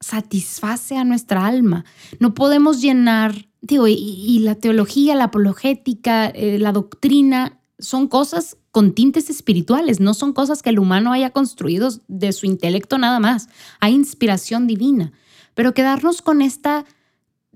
satisface 0.00 0.96
a 0.96 1.04
nuestra 1.04 1.46
alma. 1.46 1.84
No 2.20 2.34
podemos 2.34 2.80
llenar, 2.80 3.48
digo, 3.60 3.86
y, 3.88 4.38
la 4.40 4.54
teología, 4.54 5.14
la 5.14 5.24
apologética, 5.24 6.26
eh, 6.26 6.58
la 6.58 6.72
doctrina, 6.72 7.60
son 7.78 8.08
cosas 8.08 8.56
con 8.70 8.94
tintes 8.94 9.30
espirituales, 9.30 10.00
no 10.00 10.14
son 10.14 10.32
cosas 10.32 10.62
que 10.62 10.70
el 10.70 10.78
humano 10.78 11.12
haya 11.12 11.30
construido 11.30 11.90
de 12.08 12.32
su 12.32 12.46
intelecto 12.46 12.98
nada 12.98 13.20
más. 13.20 13.48
Hay 13.80 13.94
inspiración 13.94 14.66
divina. 14.66 15.12
Pero 15.54 15.74
quedarnos 15.74 16.20
con 16.22 16.42
esta 16.42 16.84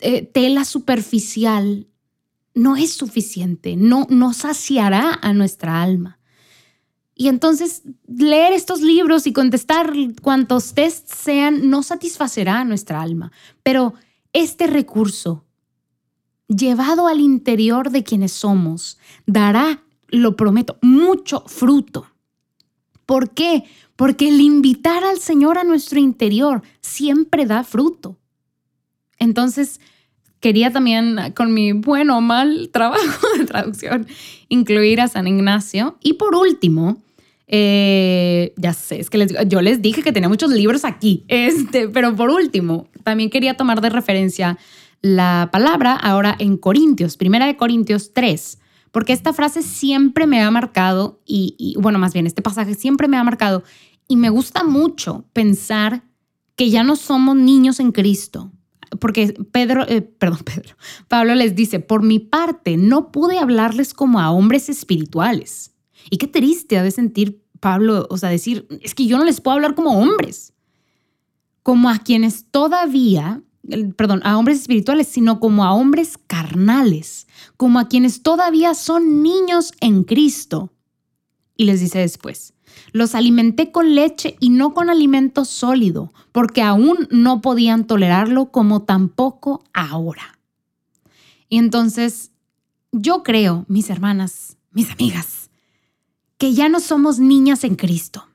eh, 0.00 0.22
tela 0.22 0.64
superficial 0.64 1.86
no 2.54 2.76
es 2.76 2.94
suficiente, 2.94 3.76
no, 3.76 4.06
no 4.10 4.32
saciará 4.32 5.18
a 5.20 5.32
nuestra 5.32 5.82
alma. 5.82 6.19
Y 7.20 7.28
entonces 7.28 7.83
leer 8.09 8.54
estos 8.54 8.80
libros 8.80 9.26
y 9.26 9.35
contestar 9.35 9.92
cuantos 10.22 10.72
tests 10.72 11.18
sean 11.18 11.68
no 11.68 11.83
satisfacerá 11.83 12.61
a 12.61 12.64
nuestra 12.64 13.02
alma. 13.02 13.30
Pero 13.62 13.92
este 14.33 14.66
recurso, 14.66 15.44
llevado 16.48 17.09
al 17.09 17.20
interior 17.20 17.90
de 17.90 18.04
quienes 18.04 18.33
somos, 18.33 18.98
dará 19.26 19.83
lo 20.09 20.35
prometo, 20.35 20.78
mucho 20.80 21.44
fruto. 21.46 22.06
¿Por 23.04 23.35
qué? 23.35 23.64
Porque 23.96 24.28
el 24.28 24.40
invitar 24.40 25.04
al 25.04 25.18
Señor 25.18 25.59
a 25.59 25.64
nuestro 25.64 26.00
interior 26.00 26.62
siempre 26.80 27.44
da 27.44 27.64
fruto. 27.64 28.16
Entonces, 29.18 29.78
quería 30.40 30.72
también, 30.72 31.18
con 31.37 31.52
mi 31.52 31.72
bueno 31.72 32.16
o 32.16 32.20
mal 32.22 32.70
trabajo 32.72 33.28
de 33.38 33.44
traducción, 33.44 34.06
incluir 34.48 35.02
a 35.02 35.09
San 35.09 35.28
Ignacio. 35.28 35.98
Y 36.00 36.14
por 36.14 36.35
último, 36.35 37.02
eh, 37.52 38.54
ya 38.56 38.72
sé, 38.72 39.00
es 39.00 39.10
que 39.10 39.18
les, 39.18 39.34
yo 39.48 39.60
les 39.60 39.82
dije 39.82 40.04
que 40.04 40.12
tenía 40.12 40.28
muchos 40.28 40.52
libros 40.52 40.84
aquí, 40.84 41.24
este, 41.28 41.88
pero 41.88 42.14
por 42.14 42.30
último, 42.30 42.86
también 43.02 43.28
quería 43.28 43.56
tomar 43.56 43.80
de 43.80 43.90
referencia 43.90 44.56
la 45.02 45.48
palabra 45.52 45.94
ahora 45.94 46.36
en 46.38 46.56
Corintios, 46.56 47.16
primera 47.16 47.46
de 47.46 47.56
Corintios 47.56 48.12
3, 48.12 48.58
porque 48.92 49.12
esta 49.12 49.32
frase 49.32 49.62
siempre 49.62 50.28
me 50.28 50.40
ha 50.40 50.50
marcado 50.50 51.20
y, 51.26 51.74
bueno, 51.78 51.98
más 51.98 52.12
bien 52.12 52.26
este 52.26 52.42
pasaje 52.42 52.74
siempre 52.74 53.08
me 53.08 53.16
ha 53.16 53.24
marcado 53.24 53.64
y 54.06 54.16
me 54.16 54.30
gusta 54.30 54.62
mucho 54.62 55.24
pensar 55.32 56.04
que 56.54 56.70
ya 56.70 56.84
no 56.84 56.94
somos 56.94 57.36
niños 57.36 57.80
en 57.80 57.92
Cristo. 57.92 58.52
Porque 58.98 59.34
Pedro, 59.52 59.86
eh, 59.88 60.02
perdón, 60.02 60.40
Pedro, 60.44 60.76
Pablo 61.08 61.34
les 61.34 61.54
dice, 61.54 61.80
por 61.80 62.02
mi 62.02 62.18
parte, 62.18 62.76
no 62.76 63.10
pude 63.10 63.38
hablarles 63.38 63.94
como 63.94 64.20
a 64.20 64.30
hombres 64.30 64.68
espirituales. 64.68 65.72
Y 66.10 66.18
qué 66.18 66.26
triste 66.26 66.78
ha 66.78 66.82
de 66.82 66.90
sentir 66.90 67.39
Pablo, 67.60 68.06
o 68.10 68.18
sea, 68.18 68.30
decir, 68.30 68.66
es 68.82 68.94
que 68.94 69.06
yo 69.06 69.18
no 69.18 69.24
les 69.24 69.40
puedo 69.40 69.54
hablar 69.54 69.74
como 69.74 69.98
hombres, 70.00 70.52
como 71.62 71.90
a 71.90 71.98
quienes 71.98 72.46
todavía 72.50 73.42
perdón, 73.96 74.20
a 74.24 74.38
hombres 74.38 74.60
espirituales, 74.60 75.06
sino 75.08 75.40
como 75.40 75.64
a 75.64 75.72
hombres 75.72 76.18
carnales, 76.26 77.26
como 77.56 77.78
a 77.78 77.88
quienes 77.88 78.22
todavía 78.22 78.74
son 78.74 79.22
niños 79.22 79.72
en 79.80 80.04
Cristo. 80.04 80.72
Y 81.56 81.64
les 81.64 81.80
dice 81.80 81.98
después, 81.98 82.54
los 82.92 83.14
alimenté 83.14 83.70
con 83.70 83.94
leche 83.94 84.36
y 84.40 84.50
no 84.50 84.74
con 84.74 84.90
alimento 84.90 85.44
sólido, 85.44 86.12
porque 86.32 86.62
aún 86.62 87.06
no 87.10 87.40
podían 87.40 87.86
tolerarlo 87.86 88.50
como 88.50 88.82
tampoco 88.82 89.62
ahora. 89.72 90.38
Y 91.48 91.58
entonces, 91.58 92.30
yo 92.92 93.22
creo, 93.22 93.66
mis 93.68 93.90
hermanas, 93.90 94.56
mis 94.72 94.90
amigas, 94.90 95.39
que 96.40 96.55
ya 96.55 96.68
no 96.68 96.81
somos 96.81 97.20
niñas 97.20 97.62
en 97.62 97.76
Cristo 97.76 98.26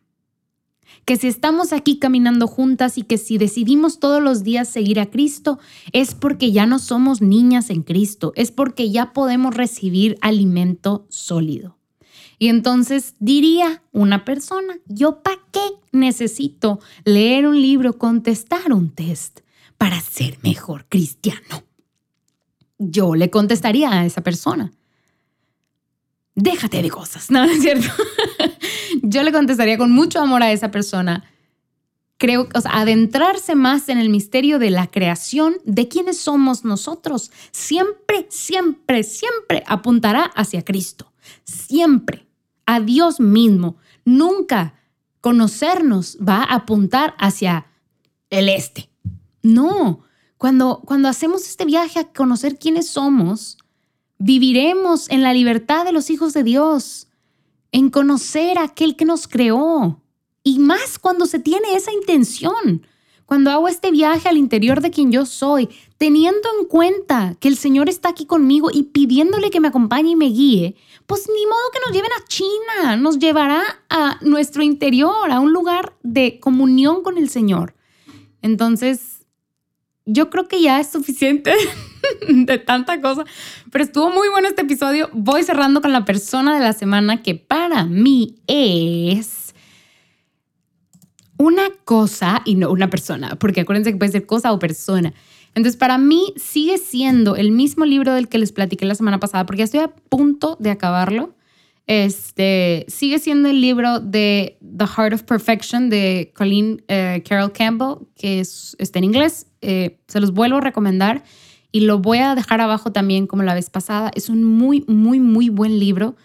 que 1.06 1.18
si 1.18 1.28
estamos 1.28 1.72
aquí 1.72 2.00
caminando 2.00 2.48
juntas 2.48 2.98
y 2.98 3.04
que 3.04 3.18
si 3.18 3.38
decidimos 3.38 4.00
todos 4.00 4.22
los 4.22 4.44
días 4.44 4.68
seguir 4.68 5.00
a 5.00 5.06
Cristo, 5.06 5.60
es 5.92 6.16
porque 6.16 6.52
ya 6.52 6.66
no 6.66 6.80
somos 6.80 7.22
niñas 7.22 7.70
en 7.70 7.84
Cristo, 7.84 8.34
es 8.36 8.52
porque 8.52 8.90
ya 8.90 9.14
podemos 9.14 9.54
recibir 9.54 10.18
alimento 10.22 11.06
sólido. 11.10 11.78
Y 12.40 12.50
entonces 12.50 13.14
diría 13.20 13.84
una 13.92 14.26
persona, 14.26 14.80
¿yo 14.88 15.22
para 15.22 15.38
qué 15.52 15.62
necesito 15.92 16.80
leer 17.06 17.46
un 17.48 17.62
libro, 17.62 18.00
contestar 18.00 18.74
un 18.74 18.90
test 18.90 19.42
para 19.78 20.02
ser 20.02 20.40
mejor 20.42 20.86
cristiano? 20.90 21.64
Yo 22.80 23.16
le 23.16 23.30
contestaría 23.30 23.92
a 23.92 24.06
esa 24.06 24.22
persona, 24.22 24.74
déjate 26.36 26.82
de 26.82 26.90
cosas, 26.90 27.32
¿no, 27.32 27.44
es 27.46 27.62
cierto? 27.62 27.88
Yo 29.02 29.24
le 29.24 29.32
contestaría 29.32 29.78
con 29.78 29.92
mucho 29.92 30.20
amor 30.20 30.44
a 30.44 30.52
esa 30.52 30.72
persona. 30.72 31.24
Creo, 32.18 32.48
o 32.54 32.62
sea, 32.62 32.72
adentrarse 32.80 33.56
más 33.56 33.90
en 33.90 33.98
el 33.98 34.10
misterio 34.10 34.60
de 34.60 34.70
la 34.70 34.88
creación, 34.88 35.58
de 35.66 35.88
quiénes 35.88 36.18
somos 36.18 36.64
nosotros, 36.64 37.32
siempre, 37.52 38.28
siempre, 38.30 39.04
siempre 39.04 39.64
apuntará 39.68 40.24
hacia 40.24 40.64
Cristo. 40.64 41.12
Siempre. 41.44 42.26
A 42.66 42.80
Dios 42.80 43.20
mismo. 43.20 43.78
Nunca 44.06 44.76
conocernos 45.20 46.18
va 46.18 46.38
a 46.38 46.56
apuntar 46.56 47.16
hacia 47.18 47.68
el 48.30 48.50
este. 48.50 48.90
No, 49.44 50.04
Cuando, 50.38 50.82
cuando 50.86 51.08
hacemos 51.08 51.48
este 51.48 51.66
viaje 51.66 52.00
a 52.00 52.12
conocer 52.12 52.58
quiénes 52.58 52.88
somos, 52.88 53.58
viviremos 54.18 55.10
en 55.10 55.24
la 55.24 55.34
libertad 55.34 55.86
de 55.86 55.92
los 55.92 56.10
hijos 56.10 56.34
de 56.34 56.44
Dios, 56.44 57.08
en 57.72 57.90
conocer 57.90 58.58
a 58.58 58.64
aquel 58.64 58.96
que 58.96 59.06
nos 59.06 59.28
creó. 59.28 60.02
Y 60.44 60.60
más 60.60 61.00
cuando 61.00 61.26
se 61.26 61.40
tiene 61.40 61.76
esa 61.76 61.92
intención, 61.92 62.86
cuando 63.26 63.50
hago 63.50 63.68
este 63.68 63.92
viaje 63.92 64.30
al 64.30 64.38
interior 64.38 64.82
de 64.82 64.92
quien 64.92 65.12
yo 65.12 65.26
soy, 65.26 65.70
teniendo 65.98 66.48
en 66.60 66.68
cuenta 66.68 67.36
que 67.40 67.48
el 67.48 67.58
Señor 67.58 67.90
está 67.90 68.10
aquí 68.10 68.26
conmigo 68.26 68.70
y 68.72 68.84
pidiéndole 68.84 69.50
que 69.50 69.60
me 69.60 69.68
acompañe 69.68 70.12
y 70.12 70.16
me 70.16 70.28
guíe, 70.28 70.76
pues 71.08 71.28
ni 71.28 71.46
modo 71.48 71.72
que 71.74 71.80
nos 71.80 71.92
lleven 71.92 72.12
a 72.12 72.26
China, 72.28 72.98
nos 72.98 73.18
llevará 73.18 73.64
a 73.90 74.20
nuestro 74.22 74.62
interior, 74.62 75.32
a 75.32 75.40
un 75.40 75.54
lugar 75.54 75.96
de 76.04 76.40
comunión 76.40 77.02
con 77.02 77.18
el 77.18 77.30
Señor. 77.30 77.76
Entonces, 78.42 79.15
yo 80.06 80.30
creo 80.30 80.48
que 80.48 80.62
ya 80.62 80.80
es 80.80 80.92
suficiente 80.92 81.54
de 82.30 82.58
tanta 82.60 83.02
cosa, 83.02 83.26
pero 83.72 83.84
estuvo 83.84 84.10
muy 84.10 84.30
bueno 84.30 84.48
este 84.48 84.62
episodio. 84.62 85.10
Voy 85.14 85.44
cerrando 85.44 85.82
con 85.82 85.92
la 85.92 86.06
persona 86.06 86.56
de 86.56 86.62
la 86.62 86.74
semana 86.74 87.24
que 87.24 87.36
para 87.36 87.86
mí 87.86 88.38
es 88.48 89.54
una 91.38 91.70
cosa 91.84 92.42
y 92.46 92.56
no 92.56 92.72
una 92.72 92.90
persona, 92.90 93.36
porque 93.36 93.62
acuérdense 93.62 93.92
que 93.92 93.98
puede 93.98 94.12
ser 94.12 94.26
cosa 94.26 94.54
o 94.54 94.60
persona. 94.60 95.14
Entonces, 95.56 95.78
para 95.78 95.98
mí 95.98 96.34
sigue 96.36 96.78
siendo 96.78 97.36
el 97.36 97.52
mismo 97.52 97.86
libro 97.86 98.14
del 98.14 98.28
que 98.28 98.38
les 98.38 98.52
platiqué 98.52 98.86
la 98.86 98.96
semana 98.96 99.20
pasada, 99.20 99.46
porque 99.46 99.60
ya 99.60 99.66
estoy 99.66 99.80
a 99.80 99.88
punto 99.88 100.58
de 100.60 100.70
acabarlo. 100.70 101.34
Este 101.88 102.86
sigue 102.88 103.20
siendo 103.20 103.48
el 103.48 103.62
libro 103.62 104.00
de 104.00 104.58
The 104.60 104.86
Heart 104.88 105.14
of 105.14 105.24
Perfection 105.24 105.90
de 105.90 106.34
Colleen 106.36 106.84
eh, 106.88 107.24
Carol 107.28 107.52
Campbell, 107.52 108.08
que 108.16 108.40
es, 108.40 108.76
está 108.80 109.00
en 109.00 109.06
inglés. 109.06 109.48
Eh, 109.66 110.00
se 110.08 110.20
los 110.20 110.32
vuelvo 110.32 110.58
a 110.58 110.62
recomendar 110.62 111.24
y 111.72 111.82
lo 111.82 112.00
voy 112.00 112.20
a 112.20 112.36
dejar 112.36 112.62
abajo 112.62 112.92
también 112.92 113.28
como 113.28 113.44
la 113.44 113.54
vez 113.54 113.70
pasada. 113.70 114.12
Es 114.16 114.30
un 114.30 114.44
muy, 114.44 114.86
muy, 114.88 115.20
muy 115.20 115.50
buen 115.50 115.80
libro. 115.80 116.16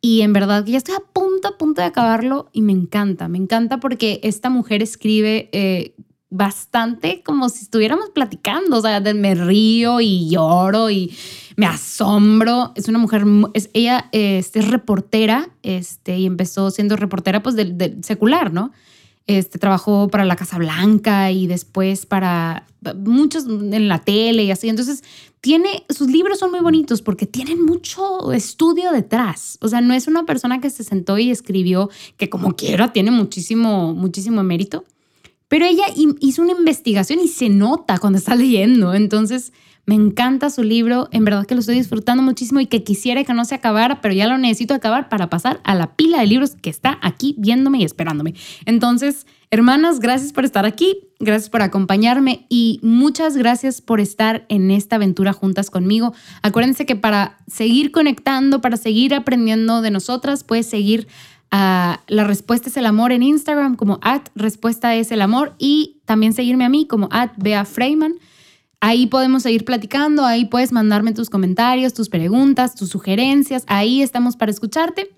Y 0.00 0.20
en 0.20 0.32
verdad 0.32 0.64
que 0.64 0.72
ya 0.72 0.78
estoy 0.78 0.94
a 0.94 1.12
punto, 1.12 1.48
a 1.48 1.58
punto 1.58 1.80
de 1.80 1.86
acabarlo 1.88 2.50
y 2.52 2.62
me 2.62 2.72
encanta, 2.72 3.26
me 3.26 3.38
encanta 3.38 3.80
porque 3.80 4.20
esta 4.22 4.50
mujer 4.50 4.82
escribe 4.82 5.48
eh, 5.52 5.94
bastante 6.28 7.22
como 7.22 7.48
si 7.48 7.64
estuviéramos 7.64 8.10
platicando, 8.10 8.78
o 8.78 8.80
sea, 8.82 9.00
me 9.00 9.34
río 9.34 10.00
y 10.00 10.28
lloro 10.28 10.90
y 10.90 11.14
me 11.56 11.66
asombro. 11.66 12.72
Es 12.74 12.88
una 12.88 12.98
mujer, 12.98 13.24
es, 13.54 13.70
ella 13.72 14.08
este, 14.12 14.58
es 14.58 14.68
reportera 14.68 15.48
este, 15.62 16.18
y 16.18 16.26
empezó 16.26 16.70
siendo 16.70 16.96
reportera 16.96 17.42
pues 17.42 17.56
del, 17.56 18.02
secular, 18.02 18.52
¿no? 18.52 18.72
Este, 19.26 19.58
trabajó 19.58 20.08
para 20.08 20.26
la 20.26 20.36
Casa 20.36 20.58
Blanca 20.58 21.30
y 21.30 21.46
después 21.46 22.04
para 22.04 22.66
muchos 22.96 23.46
en 23.46 23.88
la 23.88 24.00
tele 24.00 24.44
y 24.44 24.50
así. 24.50 24.68
Entonces, 24.68 25.02
tiene, 25.40 25.84
sus 25.88 26.08
libros 26.08 26.38
son 26.38 26.50
muy 26.50 26.60
bonitos 26.60 27.00
porque 27.00 27.26
tienen 27.26 27.64
mucho 27.64 28.32
estudio 28.32 28.92
detrás. 28.92 29.58
O 29.60 29.68
sea, 29.68 29.80
no 29.80 29.94
es 29.94 30.08
una 30.08 30.24
persona 30.24 30.60
que 30.60 30.70
se 30.70 30.84
sentó 30.84 31.18
y 31.18 31.30
escribió 31.30 31.90
que 32.16 32.28
como 32.28 32.54
quiera 32.54 32.92
tiene 32.92 33.10
muchísimo, 33.10 33.94
muchísimo 33.94 34.42
mérito 34.42 34.84
pero 35.54 35.66
ella 35.66 35.84
hizo 36.18 36.42
una 36.42 36.50
investigación 36.50 37.20
y 37.20 37.28
se 37.28 37.48
nota 37.48 37.98
cuando 37.98 38.18
está 38.18 38.34
leyendo. 38.34 38.92
Entonces, 38.92 39.52
me 39.86 39.94
encanta 39.94 40.50
su 40.50 40.64
libro. 40.64 41.08
En 41.12 41.24
verdad 41.24 41.46
que 41.46 41.54
lo 41.54 41.60
estoy 41.60 41.76
disfrutando 41.76 42.24
muchísimo 42.24 42.58
y 42.58 42.66
que 42.66 42.82
quisiera 42.82 43.22
que 43.22 43.34
no 43.34 43.44
se 43.44 43.54
acabara, 43.54 44.00
pero 44.00 44.14
ya 44.14 44.26
lo 44.26 44.36
necesito 44.36 44.74
acabar 44.74 45.08
para 45.08 45.30
pasar 45.30 45.60
a 45.62 45.76
la 45.76 45.94
pila 45.94 46.18
de 46.18 46.26
libros 46.26 46.56
que 46.60 46.70
está 46.70 46.98
aquí 47.02 47.36
viéndome 47.38 47.78
y 47.78 47.84
esperándome. 47.84 48.34
Entonces, 48.66 49.28
hermanas, 49.52 50.00
gracias 50.00 50.32
por 50.32 50.44
estar 50.44 50.66
aquí. 50.66 50.96
Gracias 51.20 51.50
por 51.50 51.62
acompañarme 51.62 52.46
y 52.48 52.80
muchas 52.82 53.36
gracias 53.36 53.80
por 53.80 54.00
estar 54.00 54.46
en 54.48 54.72
esta 54.72 54.96
aventura 54.96 55.32
juntas 55.32 55.70
conmigo. 55.70 56.14
Acuérdense 56.42 56.84
que 56.84 56.96
para 56.96 57.38
seguir 57.46 57.92
conectando, 57.92 58.60
para 58.60 58.76
seguir 58.76 59.14
aprendiendo 59.14 59.82
de 59.82 59.92
nosotras, 59.92 60.42
puedes 60.42 60.66
seguir 60.66 61.06
la 61.54 62.24
respuesta 62.24 62.68
es 62.68 62.76
el 62.76 62.86
amor 62.86 63.12
en 63.12 63.22
Instagram 63.22 63.76
como 63.76 64.00
at 64.02 64.22
respuesta 64.34 64.94
es 64.96 65.12
el 65.12 65.22
amor 65.22 65.54
y 65.58 66.00
también 66.04 66.32
seguirme 66.32 66.64
a 66.64 66.68
mí 66.68 66.86
como 66.86 67.08
at 67.12 67.30
Bea 67.36 67.64
Freeman. 67.64 68.14
Ahí 68.80 69.06
podemos 69.06 69.44
seguir 69.44 69.64
platicando, 69.64 70.26
ahí 70.26 70.46
puedes 70.46 70.72
mandarme 70.72 71.12
tus 71.12 71.30
comentarios, 71.30 71.94
tus 71.94 72.08
preguntas, 72.08 72.74
tus 72.74 72.90
sugerencias, 72.90 73.64
ahí 73.66 74.02
estamos 74.02 74.36
para 74.36 74.50
escucharte. 74.50 75.10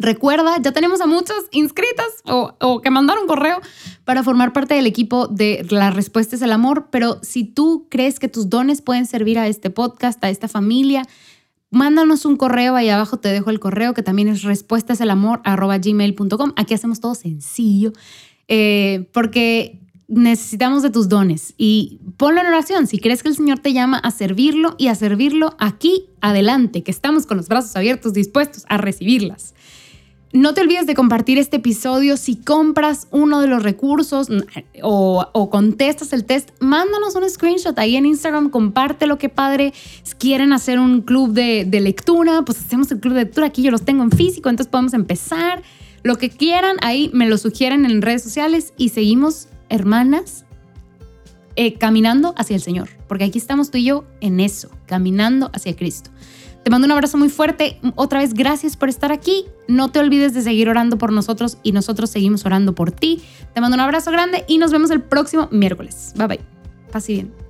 Recuerda, 0.00 0.58
ya 0.60 0.72
tenemos 0.72 1.00
a 1.00 1.06
muchas 1.06 1.36
inscritas 1.50 2.06
o, 2.24 2.54
o, 2.60 2.80
que 2.80 2.90
mandaron 2.90 3.26
correo 3.26 3.60
para 4.04 4.22
formar 4.22 4.52
parte 4.52 4.74
del 4.74 4.86
equipo 4.86 5.26
de 5.26 5.66
La 5.70 5.90
Respuesta 5.90 6.36
es 6.36 6.42
el 6.42 6.52
Amor, 6.52 6.88
pero 6.90 7.18
si 7.22 7.44
tú 7.44 7.86
crees 7.88 8.20
que 8.20 8.28
tus 8.28 8.48
dones 8.48 8.80
pueden 8.80 9.06
servir 9.06 9.38
a 9.38 9.48
este 9.48 9.70
podcast, 9.70 10.22
a 10.22 10.30
esta 10.30 10.46
familia, 10.46 11.04
Mándanos 11.70 12.24
un 12.24 12.36
correo, 12.36 12.76
ahí 12.76 12.88
abajo 12.88 13.18
te 13.18 13.28
dejo 13.28 13.50
el 13.50 13.60
correo 13.60 13.92
que 13.92 14.02
también 14.02 14.28
es 14.28 14.42
respuestaselamor.gmail.com. 14.42 16.52
Aquí 16.56 16.72
hacemos 16.74 17.00
todo 17.00 17.14
sencillo 17.14 17.92
eh, 18.48 19.06
porque 19.12 19.78
necesitamos 20.08 20.82
de 20.82 20.88
tus 20.88 21.10
dones 21.10 21.52
y 21.58 22.00
ponlo 22.16 22.40
en 22.40 22.46
oración. 22.46 22.86
Si 22.86 22.98
crees 22.98 23.22
que 23.22 23.28
el 23.28 23.36
Señor 23.36 23.58
te 23.58 23.74
llama 23.74 23.98
a 23.98 24.10
servirlo 24.10 24.74
y 24.78 24.88
a 24.88 24.94
servirlo 24.94 25.54
aquí, 25.58 26.06
adelante, 26.22 26.82
que 26.82 26.90
estamos 26.90 27.26
con 27.26 27.36
los 27.36 27.48
brazos 27.48 27.76
abiertos 27.76 28.14
dispuestos 28.14 28.64
a 28.68 28.78
recibirlas. 28.78 29.54
No 30.32 30.52
te 30.52 30.60
olvides 30.60 30.86
de 30.86 30.94
compartir 30.94 31.38
este 31.38 31.56
episodio. 31.56 32.18
Si 32.18 32.36
compras 32.36 33.08
uno 33.10 33.40
de 33.40 33.46
los 33.46 33.62
recursos 33.62 34.28
o, 34.82 35.48
contestas 35.50 36.12
el 36.12 36.26
test, 36.26 36.50
mándanos 36.60 37.14
un 37.14 37.28
screenshot 37.28 37.78
ahí 37.78 37.96
en 37.96 38.04
Instagram, 38.04 38.50
comparte 38.50 39.06
lo 39.06 39.16
que 39.16 39.30
padre. 39.30 39.72
quieren 40.18 40.52
hacer 40.52 40.78
un 40.80 41.00
club 41.00 41.32
de, 41.32 41.66
lectura, 41.80 42.42
pues 42.42 42.60
hacemos 42.60 42.90
el 42.90 43.00
club 43.00 43.14
de 43.14 43.24
lectura. 43.24 43.46
Aquí 43.46 43.62
yo 43.62 43.70
los 43.70 43.82
tengo 43.82 44.02
en 44.02 44.10
físico, 44.10 44.50
entonces 44.50 44.70
podemos 44.70 44.92
empezar. 44.92 45.62
Lo 46.02 46.16
que 46.16 46.28
quieran, 46.28 46.76
ahí 46.82 47.10
me 47.14 47.26
lo 47.26 47.38
sugieren 47.38 47.86
en 47.86 48.02
redes 48.02 48.22
sociales 48.22 48.74
y 48.76 48.90
seguimos, 48.90 49.48
hermanas, 49.70 50.44
eh, 51.56 51.74
caminando 51.74 52.34
hacia 52.36 52.54
el 52.54 52.62
Señor. 52.62 52.90
Porque 53.08 53.24
aquí 53.24 53.38
estamos 53.38 53.70
tú 53.70 53.78
y 53.78 53.84
yo 53.84 54.04
en 54.20 54.40
eso, 54.40 54.70
caminando 54.86 55.50
hacia 55.54 55.74
Cristo. 55.74 56.10
Te 56.68 56.70
mando 56.70 56.84
un 56.84 56.92
abrazo 56.92 57.16
muy 57.16 57.30
fuerte. 57.30 57.80
Otra 57.94 58.18
vez, 58.18 58.34
gracias 58.34 58.76
por 58.76 58.90
estar 58.90 59.10
aquí. 59.10 59.46
No 59.68 59.90
te 59.90 60.00
olvides 60.00 60.34
de 60.34 60.42
seguir 60.42 60.68
orando 60.68 60.98
por 60.98 61.12
nosotros 61.12 61.56
y 61.62 61.72
nosotros 61.72 62.10
seguimos 62.10 62.44
orando 62.44 62.74
por 62.74 62.92
ti. 62.92 63.22
Te 63.54 63.62
mando 63.62 63.76
un 63.76 63.80
abrazo 63.80 64.10
grande 64.10 64.44
y 64.48 64.58
nos 64.58 64.70
vemos 64.70 64.90
el 64.90 65.00
próximo 65.00 65.48
miércoles. 65.50 66.12
Bye 66.14 66.26
bye. 66.26 66.40
Pase 66.92 67.14
bien. 67.14 67.47